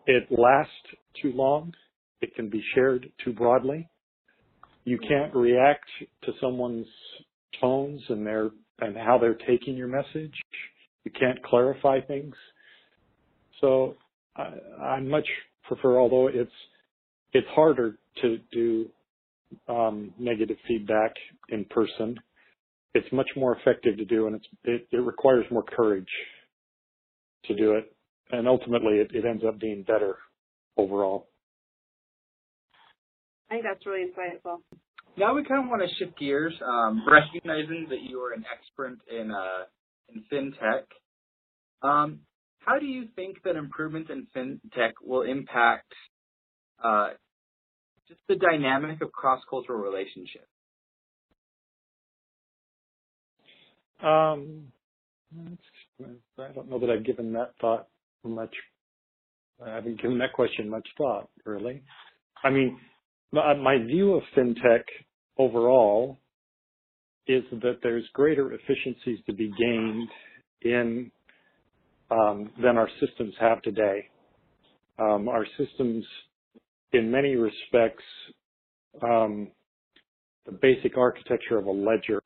It 0.07 0.27
lasts 0.31 0.73
too 1.20 1.33
long. 1.33 1.73
It 2.20 2.35
can 2.35 2.48
be 2.50 2.62
shared 2.74 3.11
too 3.24 3.33
broadly. 3.33 3.88
You 4.85 4.98
can't 4.98 5.35
react 5.35 5.87
to 6.24 6.33
someone's 6.40 6.87
tones 7.61 8.00
and 8.09 8.26
their 8.26 8.50
and 8.80 8.96
how 8.96 9.18
they're 9.18 9.38
taking 9.46 9.76
your 9.76 9.88
message. 9.88 10.35
You 11.04 11.11
can't 11.18 11.42
clarify 11.44 12.00
things. 12.00 12.35
So 13.61 13.96
I, 14.37 14.52
I 14.83 15.00
much 15.00 15.26
prefer, 15.64 15.98
although 15.98 16.28
it's 16.28 16.50
it's 17.33 17.46
harder 17.54 17.98
to 18.22 18.38
do 18.52 18.88
um, 19.68 20.12
negative 20.18 20.56
feedback 20.66 21.12
in 21.50 21.64
person. 21.66 22.16
It's 22.94 23.11
much 23.12 23.28
more 23.37 23.56
effective 23.56 23.96
to 23.98 24.04
do, 24.04 24.26
and 24.26 24.37
it's, 24.37 24.46
it, 24.64 24.88
it 24.90 25.00
requires 25.00 25.44
more 25.50 25.62
courage 25.62 26.09
to 27.44 27.54
do 27.54 27.74
it, 27.74 27.94
and 28.33 28.48
ultimately 28.48 28.94
it, 28.94 29.11
it 29.14 29.24
ends 29.24 29.44
up 29.46 29.61
being 29.61 29.85
better 29.85 30.16
overall. 30.76 31.28
I 33.51 33.55
think 33.55 33.65
that's 33.65 33.85
really 33.85 34.07
insightful. 34.07 34.59
Now 35.17 35.35
we 35.35 35.45
kind 35.45 35.65
of 35.65 35.69
want 35.69 35.83
to 35.83 35.89
shift 35.97 36.19
gears, 36.19 36.55
um, 36.65 37.05
recognizing 37.11 37.87
that 37.91 38.03
you 38.03 38.23
are 38.23 38.33
an 38.33 38.45
expert 38.53 38.99
in 39.11 39.33
uh, 39.33 39.65
in 40.15 40.25
fintech. 40.33 40.85
Um, 41.83 42.21
how 42.61 42.79
do 42.79 42.87
you 42.87 43.09
think 43.17 43.43
that 43.45 43.57
improvements 43.57 44.11
in 44.11 44.29
fintech 44.37 44.93
will 45.05 45.23
impact 45.23 45.93
uh, 46.83 47.11
just 48.09 48.21
the 48.29 48.37
dynamic 48.37 49.01
of 49.03 49.11
cross-cultural 49.11 49.79
relationships? 49.79 50.47
Um, 54.03 54.69
I 56.39 56.53
don't 56.55 56.69
know 56.69 56.79
that 56.79 56.91
I've 56.91 57.05
given 57.05 57.33
that 57.33 57.53
thought 57.61 57.89
much. 58.25 58.55
I 59.65 59.71
haven't 59.71 60.01
given 60.01 60.19
that 60.19 60.33
question 60.33 60.69
much 60.69 60.87
thought, 60.97 61.29
really. 61.45 61.83
I 62.43 62.51
mean, 62.51 62.79
my 63.33 63.79
view 63.79 64.14
of 64.14 64.23
fintech 64.37 64.83
overall 65.38 66.19
is 67.27 67.45
that 67.53 67.79
there's 67.83 68.05
greater 68.12 68.53
efficiencies 68.53 69.19
to 69.27 69.33
be 69.33 69.53
gained 69.59 70.09
in 70.62 71.11
um, 72.11 72.51
than 72.61 72.77
our 72.77 72.88
systems 72.99 73.35
have 73.40 73.62
today. 73.62 74.09
Um, 74.99 75.29
our 75.29 75.47
systems, 75.57 76.05
in 76.93 77.11
many 77.11 77.37
respects, 77.37 78.03
um, 79.03 79.49
the 80.45 80.53
basic 80.61 80.97
architecture 80.97 81.59
of 81.59 81.66
a 81.66 81.71
ledger, 81.71 82.21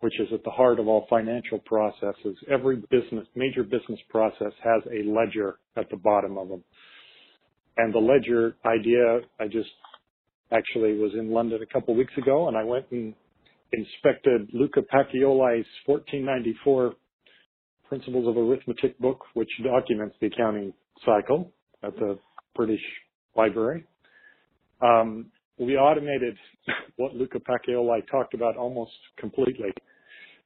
which 0.00 0.18
is 0.20 0.28
at 0.32 0.42
the 0.44 0.50
heart 0.50 0.80
of 0.80 0.88
all 0.88 1.06
financial 1.10 1.58
processes. 1.66 2.36
Every 2.50 2.76
business, 2.90 3.26
major 3.34 3.62
business 3.62 4.00
process 4.08 4.52
has 4.64 4.82
a 4.90 5.08
ledger 5.08 5.58
at 5.76 5.90
the 5.90 5.96
bottom 5.96 6.38
of 6.38 6.48
them. 6.48 6.64
And 7.76 7.92
the 7.92 7.98
ledger 7.98 8.56
idea, 8.64 9.20
I 9.38 9.46
just 9.48 9.68
actually 10.52 10.98
was 10.98 11.12
in 11.14 11.30
London 11.30 11.60
a 11.62 11.66
couple 11.72 11.94
weeks 11.94 12.12
ago 12.16 12.48
and 12.48 12.56
I 12.56 12.64
went 12.64 12.86
and 12.90 13.14
inspected 13.72 14.48
Luca 14.52 14.80
Pacioli's 14.80 15.66
1494 15.86 16.94
Principles 17.88 18.26
of 18.26 18.36
Arithmetic 18.36 18.98
book, 18.98 19.24
which 19.34 19.48
documents 19.62 20.16
the 20.20 20.26
accounting 20.26 20.72
cycle 21.04 21.52
at 21.84 21.94
the 21.96 22.18
British 22.54 22.80
Library. 23.36 23.84
Um, 24.82 25.26
we 25.58 25.76
automated 25.76 26.36
what 26.96 27.14
Luca 27.14 27.38
Pacioli 27.38 28.00
talked 28.10 28.34
about 28.34 28.56
almost 28.56 28.92
completely. 29.18 29.70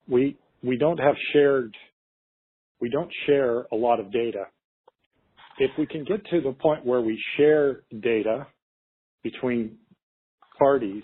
We 0.09 0.37
we 0.63 0.77
don't 0.77 0.99
have 0.99 1.15
shared 1.33 1.75
we 2.81 2.91
don't 2.91 3.11
share 3.27 3.67
a 3.73 3.77
lot 3.77 4.01
of 4.01 4.13
data. 4.13 4.45
If 5.59 5.71
we 5.79 5.87
can 5.87 6.05
get 6.05 6.25
to 6.27 6.41
the 6.41 6.53
point 6.53 6.85
where 6.85 7.01
we 7.01 7.23
share 7.37 7.83
data 8.01 8.47
between 9.23 9.77
parties, 10.61 11.03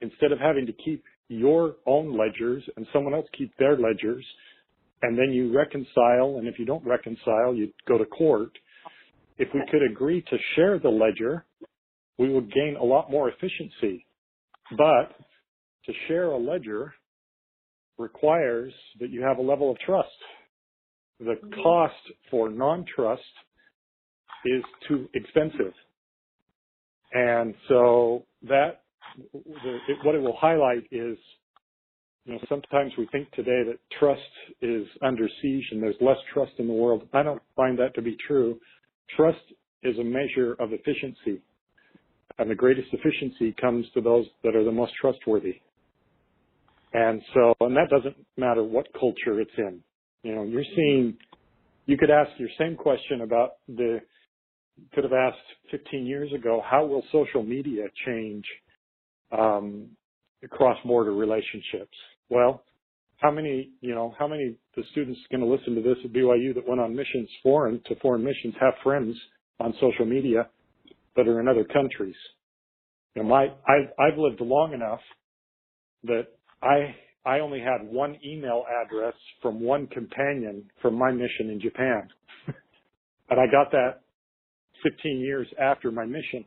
instead 0.00 0.32
of 0.32 0.38
having 0.38 0.66
to 0.66 0.72
keep 0.84 1.02
your 1.28 1.76
own 1.86 2.16
ledgers 2.16 2.62
and 2.76 2.86
someone 2.92 3.14
else 3.14 3.26
keep 3.36 3.50
their 3.58 3.76
ledgers, 3.76 4.24
and 5.02 5.18
then 5.18 5.30
you 5.32 5.54
reconcile, 5.54 6.38
and 6.38 6.46
if 6.46 6.58
you 6.58 6.64
don't 6.64 6.84
reconcile, 6.86 7.54
you 7.54 7.72
go 7.88 7.98
to 7.98 8.04
court. 8.06 8.50
If 9.38 9.48
we 9.52 9.60
could 9.70 9.82
agree 9.82 10.22
to 10.30 10.36
share 10.54 10.78
the 10.78 10.88
ledger, 10.88 11.44
we 12.18 12.32
would 12.32 12.52
gain 12.52 12.76
a 12.80 12.84
lot 12.84 13.10
more 13.10 13.28
efficiency. 13.28 14.06
But 14.76 15.14
to 15.86 15.92
share 16.06 16.30
a 16.30 16.38
ledger 16.38 16.94
requires 17.98 18.72
that 19.00 19.10
you 19.10 19.22
have 19.22 19.38
a 19.38 19.42
level 19.42 19.70
of 19.70 19.78
trust. 19.80 20.08
The 21.18 21.34
mm-hmm. 21.34 21.62
cost 21.62 21.94
for 22.30 22.48
non-trust 22.48 23.22
is 24.44 24.62
too 24.88 25.08
expensive. 25.14 25.72
And 27.12 27.54
so 27.68 28.24
that, 28.48 28.81
what 30.04 30.14
it 30.14 30.20
will 30.22 30.36
highlight 30.36 30.84
is 30.90 31.16
you 32.24 32.34
know, 32.34 32.38
sometimes 32.48 32.92
we 32.96 33.08
think 33.10 33.30
today 33.32 33.62
that 33.66 33.78
trust 33.98 34.20
is 34.60 34.86
under 35.02 35.28
siege 35.40 35.64
and 35.72 35.82
there's 35.82 35.96
less 36.00 36.18
trust 36.32 36.52
in 36.58 36.68
the 36.68 36.72
world. 36.72 37.08
I 37.12 37.22
don't 37.22 37.42
find 37.56 37.78
that 37.80 37.94
to 37.96 38.02
be 38.02 38.16
true. 38.26 38.60
Trust 39.16 39.42
is 39.82 39.98
a 39.98 40.04
measure 40.04 40.54
of 40.60 40.72
efficiency. 40.72 41.42
And 42.38 42.48
the 42.48 42.54
greatest 42.54 42.88
efficiency 42.92 43.54
comes 43.60 43.86
to 43.94 44.00
those 44.00 44.26
that 44.44 44.54
are 44.54 44.64
the 44.64 44.72
most 44.72 44.92
trustworthy. 45.00 45.60
And 46.92 47.20
so, 47.34 47.54
and 47.60 47.76
that 47.76 47.88
doesn't 47.90 48.16
matter 48.36 48.62
what 48.62 48.86
culture 48.98 49.40
it's 49.40 49.50
in. 49.58 49.80
You 50.22 50.36
know, 50.36 50.44
you're 50.44 50.64
seeing, 50.76 51.16
you 51.86 51.96
could 51.96 52.10
ask 52.10 52.30
your 52.38 52.50
same 52.58 52.76
question 52.76 53.22
about 53.22 53.54
the, 53.66 54.00
could 54.94 55.04
have 55.04 55.12
asked 55.12 55.38
15 55.72 56.06
years 56.06 56.32
ago, 56.32 56.62
how 56.64 56.86
will 56.86 57.02
social 57.10 57.42
media 57.42 57.84
change 58.06 58.44
um, 59.36 59.88
cross-border 60.50 61.12
relationships? 61.12 61.96
Well, 62.28 62.62
how 63.18 63.30
many, 63.30 63.70
you 63.80 63.94
know, 63.94 64.14
how 64.18 64.26
many 64.26 64.56
the 64.76 64.82
students 64.90 65.20
going 65.30 65.42
to 65.42 65.46
listen 65.46 65.74
to 65.76 65.82
this 65.82 65.96
at 66.04 66.12
BYU 66.12 66.54
that 66.54 66.66
went 66.66 66.80
on 66.80 66.94
missions 66.94 67.28
foreign 67.42 67.80
to 67.86 67.94
foreign 68.00 68.24
missions 68.24 68.54
have 68.60 68.74
friends 68.82 69.16
on 69.60 69.74
social 69.80 70.06
media 70.06 70.48
that 71.16 71.28
are 71.28 71.40
in 71.40 71.48
other 71.48 71.64
countries? 71.64 72.16
You 73.14 73.22
know, 73.22 73.28
my, 73.28 73.46
I, 73.66 74.02
I've 74.02 74.18
lived 74.18 74.40
long 74.40 74.72
enough 74.72 75.00
that 76.04 76.26
I 76.62 76.94
I 77.24 77.38
only 77.38 77.60
had 77.60 77.86
one 77.86 78.18
email 78.24 78.64
address 78.84 79.14
from 79.40 79.60
one 79.60 79.86
companion 79.88 80.64
from 80.80 80.94
my 80.94 81.12
mission 81.12 81.50
in 81.50 81.60
Japan. 81.60 82.08
and 83.30 83.38
I 83.38 83.46
got 83.46 83.70
that 83.70 84.00
15 84.82 85.20
years 85.20 85.46
after 85.60 85.92
my 85.92 86.04
mission 86.04 86.44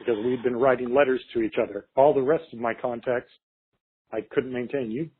because 0.00 0.16
we'd 0.24 0.42
been 0.42 0.56
writing 0.56 0.94
letters 0.94 1.20
to 1.34 1.42
each 1.42 1.56
other. 1.62 1.86
All 1.94 2.12
the 2.12 2.22
rest 2.22 2.44
of 2.52 2.58
my 2.58 2.72
contacts 2.74 3.30
I 4.12 4.20
couldn't 4.32 4.52
maintain. 4.52 4.90
You 4.90 5.10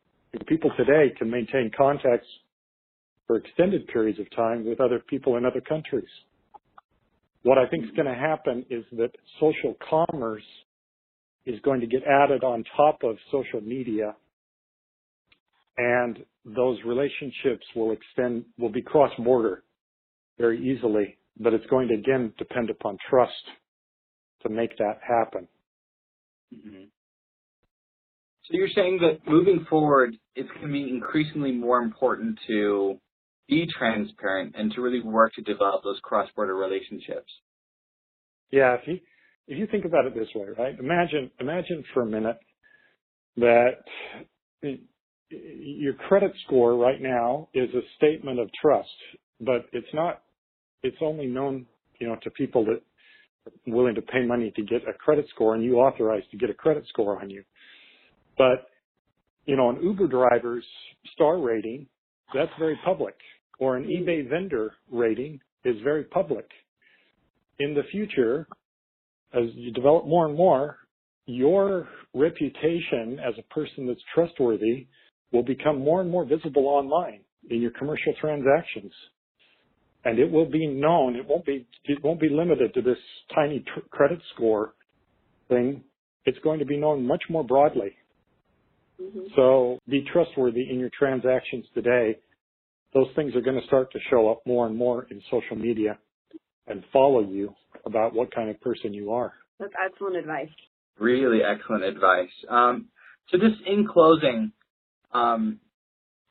people 0.47 0.71
today 0.77 1.13
can 1.17 1.31
maintain 1.31 1.71
contacts 1.77 2.27
for 3.27 3.37
extended 3.37 3.87
periods 3.89 4.19
of 4.19 4.27
time 4.35 4.65
with 4.65 4.81
other 4.81 5.01
people 5.09 5.37
in 5.37 5.45
other 5.45 5.61
countries. 5.61 6.09
What 7.43 7.59
I 7.59 7.67
think 7.69 7.85
is 7.85 7.91
going 7.93 8.09
to 8.09 8.15
happen 8.15 8.65
is 8.71 8.85
that 8.93 9.11
social 9.39 9.77
commerce 9.89 10.43
is 11.47 11.61
going 11.61 11.81
to 11.81 11.87
get 11.87 12.03
added 12.05 12.45
on 12.45 12.65
top 12.77 12.99
of 13.03 13.17
social 13.31 13.61
media 13.61 14.15
and 15.79 16.19
those 16.45 16.79
relationships 16.85 17.65
will 17.75 17.93
extend, 17.93 18.45
will 18.59 18.71
be 18.71 18.83
cross 18.83 19.13
border 19.19 19.63
very 20.39 20.59
easily, 20.59 21.17
but 21.39 21.55
it's 21.55 21.67
going 21.67 21.89
to 21.89 21.95
again 21.95 22.33
depend 22.39 22.71
upon 22.71 22.99
trust 23.09 23.33
to 24.43 24.49
make 24.49 24.77
that 24.79 24.99
happen. 25.07 25.49
Mm-hmm. 26.55 26.85
So 28.45 28.57
you're 28.57 28.69
saying 28.75 28.99
that 29.03 29.31
moving 29.31 29.67
forward, 29.71 30.17
it's 30.35 30.49
going 30.51 30.67
to 30.67 30.73
be 30.73 30.89
increasingly 30.89 31.53
more 31.53 31.81
important 31.81 32.39
to 32.49 32.99
be 33.49 33.67
transparent 33.79 34.55
and 34.57 34.73
to 34.73 34.81
really 34.81 35.01
work 35.01 35.35
to 35.35 35.43
develop 35.43 35.83
those 35.85 36.01
cross-border 36.03 36.55
relationships. 36.55 37.31
Yeah, 38.51 38.75
if 38.75 38.81
you 38.87 38.99
if 39.47 39.59
you 39.59 39.67
think 39.67 39.85
about 39.85 40.07
it 40.07 40.15
this 40.15 40.29
way, 40.35 40.47
right? 40.59 40.79
Imagine 40.79 41.31
imagine 41.41 41.85
for 41.95 42.03
a 42.03 42.07
minute 42.07 42.39
that 43.37 43.79
your 45.31 45.95
credit 45.95 46.33
score 46.45 46.75
right 46.75 47.01
now 47.01 47.49
is 47.55 47.71
a 47.75 47.81
statement 47.97 48.41
of 48.41 48.51
trust, 48.61 48.89
but 49.41 49.67
it's 49.73 49.93
not. 49.95 50.23
It's 50.83 50.97
only 51.01 51.27
known, 51.27 51.67
you 52.01 52.09
know, 52.09 52.17
to 52.23 52.31
people 52.31 52.65
that 52.65 52.81
willing 53.67 53.95
to 53.95 54.03
pay 54.03 54.25
money 54.25 54.53
to 54.57 54.63
get 54.63 54.83
a 54.89 54.93
credit 54.93 55.27
score, 55.35 55.55
and 55.55 55.65
you 55.65 55.77
authorize 55.77 56.23
to 56.31 56.37
get 56.37 56.51
a 56.51 56.55
credit 56.55 56.85
score 56.89 57.21
on 57.21 57.31
you. 57.31 57.43
But 58.37 58.67
you 59.47 59.57
know, 59.57 59.71
an 59.71 59.83
Uber 59.83 60.07
driver's 60.09 60.65
star 61.15 61.39
rating 61.39 61.87
that's 62.35 62.53
very 62.59 62.79
public, 62.85 63.15
or 63.59 63.77
an 63.77 63.85
eBay 63.85 64.29
vendor 64.29 64.75
rating 64.91 65.41
is 65.65 65.77
very 65.83 66.05
public. 66.05 66.47
In 67.59 67.75
the 67.75 67.83
future, 67.91 68.47
as 69.35 69.45
you 69.55 69.73
develop 69.73 70.07
more 70.07 70.27
and 70.27 70.37
more, 70.37 70.79
your 71.27 71.89
reputation 72.15 73.19
as 73.21 73.35
a 73.39 73.55
person 73.55 73.87
that's 73.87 74.01
trustworthy 74.15 74.87
will 75.33 75.43
become 75.43 75.79
more 75.79 76.01
and 76.01 76.11
more 76.11 76.25
visible 76.25 76.67
online 76.67 77.21
in 77.51 77.61
your 77.61 77.71
commercial 77.73 78.13
transactions. 78.21 78.93
And 80.05 80.19
it 80.19 80.31
will 80.31 80.51
be 80.51 80.67
known, 80.67 81.15
it 81.17 81.27
won't 81.27 81.45
be, 81.45 81.67
it 81.85 82.03
won't 82.03 82.21
be 82.21 82.31
limited 82.31 82.73
to 82.75 82.83
this 82.83 82.97
tiny 83.35 83.61
tr- 83.61 83.87
credit 83.91 84.21
score 84.35 84.75
thing. 85.49 85.85
It's 86.25 86.39
going 86.39 86.59
to 86.61 86.65
be 86.65 86.79
known 86.79 87.07
much 87.07 87.23
more 87.29 87.45
broadly. 87.45 87.97
Mm-hmm. 89.01 89.21
So 89.37 89.79
be 89.89 90.05
trustworthy 90.13 90.69
in 90.71 90.79
your 90.79 90.91
transactions 90.99 91.67
today. 91.75 92.17
Those 92.95 93.09
things 93.15 93.35
are 93.35 93.41
going 93.41 93.61
to 93.61 93.67
start 93.67 93.93
to 93.93 93.99
show 94.11 94.31
up 94.31 94.41
more 94.47 94.67
and 94.67 94.77
more 94.77 95.07
in 95.11 95.23
social 95.31 95.57
media 95.57 95.99
and 96.67 96.83
follow 96.93 97.21
you 97.21 97.55
about 97.87 98.15
what 98.15 98.35
kind 98.35 98.51
of 98.51 98.61
person 98.61 98.95
you 98.95 99.13
are. 99.13 99.33
That's 99.59 99.73
excellent 99.85 100.17
advice. 100.17 100.49
Really 100.99 101.41
excellent 101.43 101.85
advice. 101.85 102.31
Um, 102.49 102.89
so 103.31 103.39
just 103.39 103.61
in 103.67 103.87
closing, 103.87 104.53
um, 105.13 105.61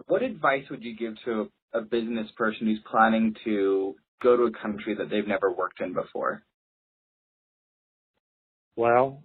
what 0.08 0.22
advice 0.22 0.64
would 0.70 0.84
you 0.84 0.96
give 0.96 1.14
to 1.26 1.50
a 1.74 1.82
business 1.82 2.28
person 2.38 2.68
who's 2.68 2.80
planning 2.90 3.36
to 3.46 3.96
go 4.22 4.36
to 4.36 4.44
a 4.44 4.52
country 4.52 4.96
that 4.96 5.10
they've 5.10 5.28
never 5.28 5.52
worked 5.52 5.82
in 5.82 5.94
before? 5.94 6.44
Well, 8.76 9.24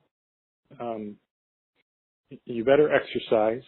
um, 0.81 1.17
you 2.45 2.65
better 2.65 2.91
exercise 2.93 3.63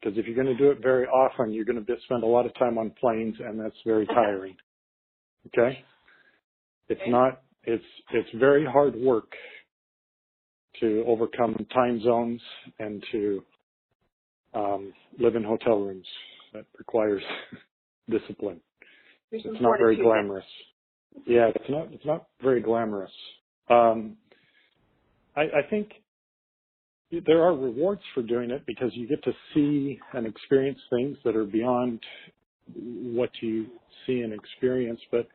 because 0.00 0.18
if 0.18 0.26
you're 0.26 0.34
going 0.34 0.56
to 0.56 0.62
do 0.62 0.70
it 0.70 0.78
very 0.82 1.06
often, 1.06 1.52
you're 1.52 1.64
going 1.64 1.84
to 1.84 1.94
spend 2.04 2.22
a 2.22 2.26
lot 2.26 2.46
of 2.46 2.54
time 2.54 2.78
on 2.78 2.92
planes, 3.00 3.36
and 3.40 3.58
that's 3.58 3.76
very 3.84 4.06
tiring. 4.14 4.56
Okay, 5.48 5.84
it's 6.88 7.00
not. 7.06 7.42
It's 7.64 7.84
it's 8.12 8.28
very 8.38 8.64
hard 8.64 8.94
work 8.96 9.32
to 10.80 11.04
overcome 11.06 11.54
time 11.72 12.00
zones 12.02 12.40
and 12.78 13.04
to 13.12 13.44
um, 14.54 14.92
live 15.18 15.36
in 15.36 15.44
hotel 15.44 15.78
rooms. 15.78 16.06
That 16.52 16.66
requires 16.78 17.22
discipline. 18.08 18.60
There's 19.30 19.44
it's 19.44 19.62
not 19.62 19.78
very 19.78 19.96
glamorous. 19.96 20.44
Yeah, 21.26 21.50
it's 21.54 21.70
not. 21.70 21.92
It's 21.92 22.04
not 22.04 22.26
very 22.42 22.60
glamorous. 22.60 23.12
Um, 23.70 24.16
I, 25.36 25.42
I 25.42 25.62
think 25.70 25.90
there 27.26 27.42
are 27.42 27.54
rewards 27.54 28.00
for 28.14 28.22
doing 28.22 28.50
it 28.50 28.64
because 28.66 28.90
you 28.94 29.06
get 29.06 29.22
to 29.24 29.32
see 29.54 29.98
and 30.14 30.26
experience 30.26 30.78
things 30.90 31.16
that 31.24 31.36
are 31.36 31.44
beyond 31.44 32.00
what 32.74 33.30
you 33.40 33.66
see 34.06 34.20
and 34.20 34.32
experience. 34.32 35.00
But 35.10 35.28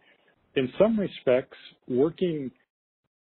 in 0.56 0.72
some 0.80 1.00
respects, 1.00 1.58
working 1.88 2.52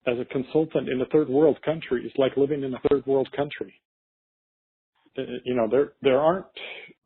as 0.06 0.18
a 0.18 0.24
consultant 0.26 0.88
in 0.88 1.00
a 1.00 1.06
third 1.06 1.28
world 1.28 1.58
country 1.64 2.04
is 2.04 2.12
like 2.16 2.36
living 2.36 2.62
in 2.62 2.74
a 2.74 2.80
third 2.88 3.06
world 3.06 3.28
country. 3.36 3.74
Uh, 5.18 5.22
you 5.44 5.54
know, 5.54 5.68
there 5.70 5.92
there 6.02 6.20
aren't 6.20 6.46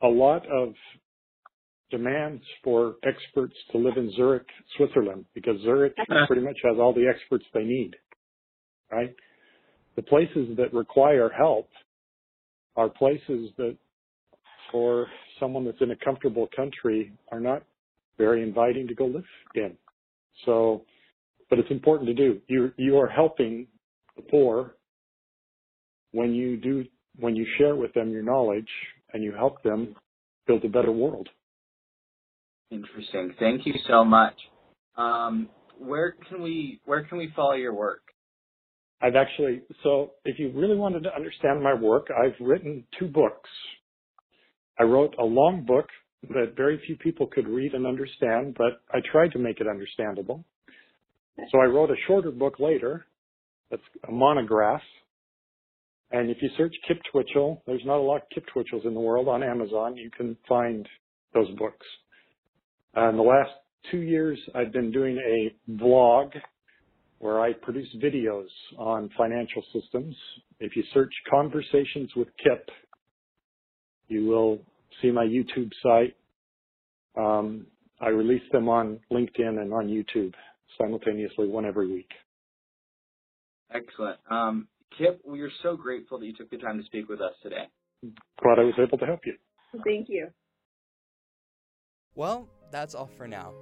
a 0.02 0.08
lot 0.08 0.44
of 0.46 0.74
demands 1.92 2.42
for 2.64 2.96
experts 3.06 3.54
to 3.70 3.78
live 3.78 3.96
in 3.96 4.10
Zurich, 4.16 4.46
Switzerland, 4.76 5.24
because 5.34 5.60
Zurich 5.62 5.94
pretty 6.26 6.42
much 6.42 6.58
has 6.64 6.76
all 6.80 6.92
the 6.92 7.06
experts 7.08 7.44
they 7.54 7.62
need, 7.62 7.92
right? 8.90 9.14
The 9.94 10.02
places 10.02 10.56
that 10.56 10.74
require 10.74 11.28
help 11.28 11.68
are 12.74 12.88
places 12.88 13.50
that, 13.58 13.76
for 14.72 15.06
someone 15.38 15.64
that's 15.64 15.80
in 15.80 15.90
a 15.90 15.96
comfortable 16.04 16.48
country, 16.56 17.12
are 17.30 17.40
not 17.40 17.62
very 18.18 18.42
inviting 18.42 18.88
to 18.88 18.94
go 18.94 19.06
live 19.06 19.24
in. 19.54 19.76
So, 20.46 20.82
but 21.50 21.58
it's 21.58 21.70
important 21.70 22.08
to 22.08 22.14
do. 22.14 22.40
You 22.48 22.72
you 22.76 22.96
are 22.98 23.08
helping 23.08 23.66
the 24.16 24.22
poor 24.22 24.76
when 26.12 26.32
you 26.32 26.56
do 26.56 26.84
when 27.18 27.36
you 27.36 27.46
share 27.58 27.76
with 27.76 27.92
them 27.92 28.10
your 28.10 28.22
knowledge 28.22 28.68
and 29.12 29.22
you 29.22 29.32
help 29.32 29.62
them 29.62 29.94
build 30.46 30.64
a 30.64 30.68
better 30.68 30.92
world. 30.92 31.28
Interesting. 32.72 33.34
Thank 33.38 33.66
you 33.66 33.74
so 33.86 34.04
much. 34.04 34.34
Um, 34.96 35.48
where 35.78 36.16
can 36.28 36.42
we 36.42 36.80
where 36.86 37.04
can 37.04 37.18
we 37.18 37.32
follow 37.36 37.52
your 37.52 37.74
work? 37.74 38.00
I've 39.02 39.16
actually 39.16 39.60
so 39.82 40.12
if 40.24 40.38
you 40.38 40.50
really 40.54 40.76
wanted 40.76 41.02
to 41.04 41.14
understand 41.14 41.62
my 41.62 41.74
work, 41.74 42.06
I've 42.10 42.34
written 42.40 42.84
two 42.98 43.08
books. 43.08 43.50
I 44.78 44.84
wrote 44.84 45.14
a 45.18 45.24
long 45.24 45.64
book 45.66 45.86
that 46.30 46.54
very 46.56 46.80
few 46.86 46.96
people 46.96 47.26
could 47.26 47.46
read 47.46 47.74
and 47.74 47.86
understand, 47.86 48.56
but 48.56 48.80
I 48.90 49.00
tried 49.10 49.32
to 49.32 49.38
make 49.38 49.60
it 49.60 49.66
understandable. 49.68 50.44
So 51.50 51.60
I 51.60 51.66
wrote 51.66 51.90
a 51.90 51.96
shorter 52.06 52.30
book 52.30 52.58
later 52.58 53.04
that's 53.70 53.82
a 54.08 54.12
monograph 54.12 54.82
and 56.12 56.30
if 56.30 56.36
you 56.42 56.50
search 56.56 56.74
Kip 56.86 56.98
Twitchell, 57.10 57.62
there's 57.66 57.84
not 57.86 57.96
a 57.96 58.02
lot 58.02 58.16
of 58.16 58.22
Kip 58.34 58.44
Twitchells 58.52 58.84
in 58.84 58.92
the 58.92 59.00
world 59.00 59.28
on 59.28 59.42
Amazon. 59.42 59.96
You 59.96 60.10
can 60.10 60.36
find 60.46 60.86
those 61.32 61.48
books. 61.58 61.86
Uh, 62.96 63.08
in 63.08 63.16
the 63.16 63.22
last 63.22 63.50
two 63.90 64.00
years, 64.00 64.38
I've 64.54 64.72
been 64.72 64.90
doing 64.92 65.16
a 65.18 65.72
vlog 65.82 66.32
where 67.18 67.40
I 67.40 67.52
produce 67.52 67.88
videos 68.02 68.48
on 68.78 69.08
financial 69.16 69.62
systems. 69.72 70.14
If 70.60 70.76
you 70.76 70.82
search 70.92 71.12
Conversations 71.30 72.10
with 72.16 72.28
Kip, 72.42 72.68
you 74.08 74.26
will 74.26 74.58
see 75.00 75.10
my 75.10 75.24
YouTube 75.24 75.70
site. 75.82 76.16
Um, 77.16 77.66
I 78.00 78.08
release 78.08 78.42
them 78.50 78.68
on 78.68 78.98
LinkedIn 79.12 79.60
and 79.60 79.72
on 79.72 79.86
YouTube 79.86 80.34
simultaneously, 80.78 81.48
one 81.48 81.64
every 81.64 81.90
week. 81.90 82.10
Excellent. 83.72 84.18
Um, 84.30 84.68
Kip, 84.98 85.20
we 85.24 85.40
are 85.40 85.50
so 85.62 85.76
grateful 85.76 86.18
that 86.18 86.26
you 86.26 86.34
took 86.34 86.50
the 86.50 86.58
time 86.58 86.78
to 86.78 86.84
speak 86.84 87.08
with 87.08 87.20
us 87.20 87.32
today. 87.42 87.68
Glad 88.42 88.58
I 88.58 88.64
was 88.64 88.74
able 88.78 88.98
to 88.98 89.06
help 89.06 89.20
you. 89.24 89.34
Thank 89.84 90.08
you. 90.08 90.28
Well, 92.14 92.48
that's 92.72 92.96
all 92.96 93.08
for 93.16 93.28
now. 93.28 93.54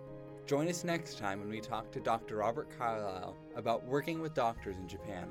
Join 0.46 0.68
us 0.68 0.84
next 0.84 1.18
time 1.18 1.40
when 1.40 1.50
we 1.50 1.60
talk 1.60 1.90
to 1.92 2.00
Dr. 2.00 2.36
Robert 2.36 2.70
Carlyle 2.76 3.36
about 3.54 3.84
working 3.84 4.20
with 4.20 4.34
doctors 4.34 4.78
in 4.78 4.88
Japan. 4.88 5.28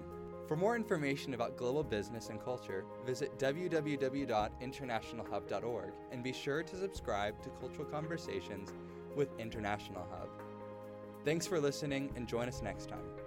For 0.48 0.56
more 0.56 0.76
information 0.76 1.34
about 1.34 1.58
global 1.58 1.84
business 1.84 2.30
and 2.30 2.40
culture, 2.44 2.86
visit 3.06 3.38
www.internationalhub.org 3.38 5.92
and 6.12 6.24
be 6.24 6.34
sure 6.34 6.64
to 6.64 6.76
subscribe 6.76 7.40
to 7.44 7.50
Cultural 7.60 7.86
Conversations 7.86 8.74
with 9.16 9.30
International 9.40 10.08
Hub. 10.12 10.30
Thanks 11.26 11.46
for 11.46 11.60
listening 11.60 12.12
and 12.16 12.26
join 12.28 12.48
us 12.48 12.62
next 12.62 12.90
time. 12.90 13.19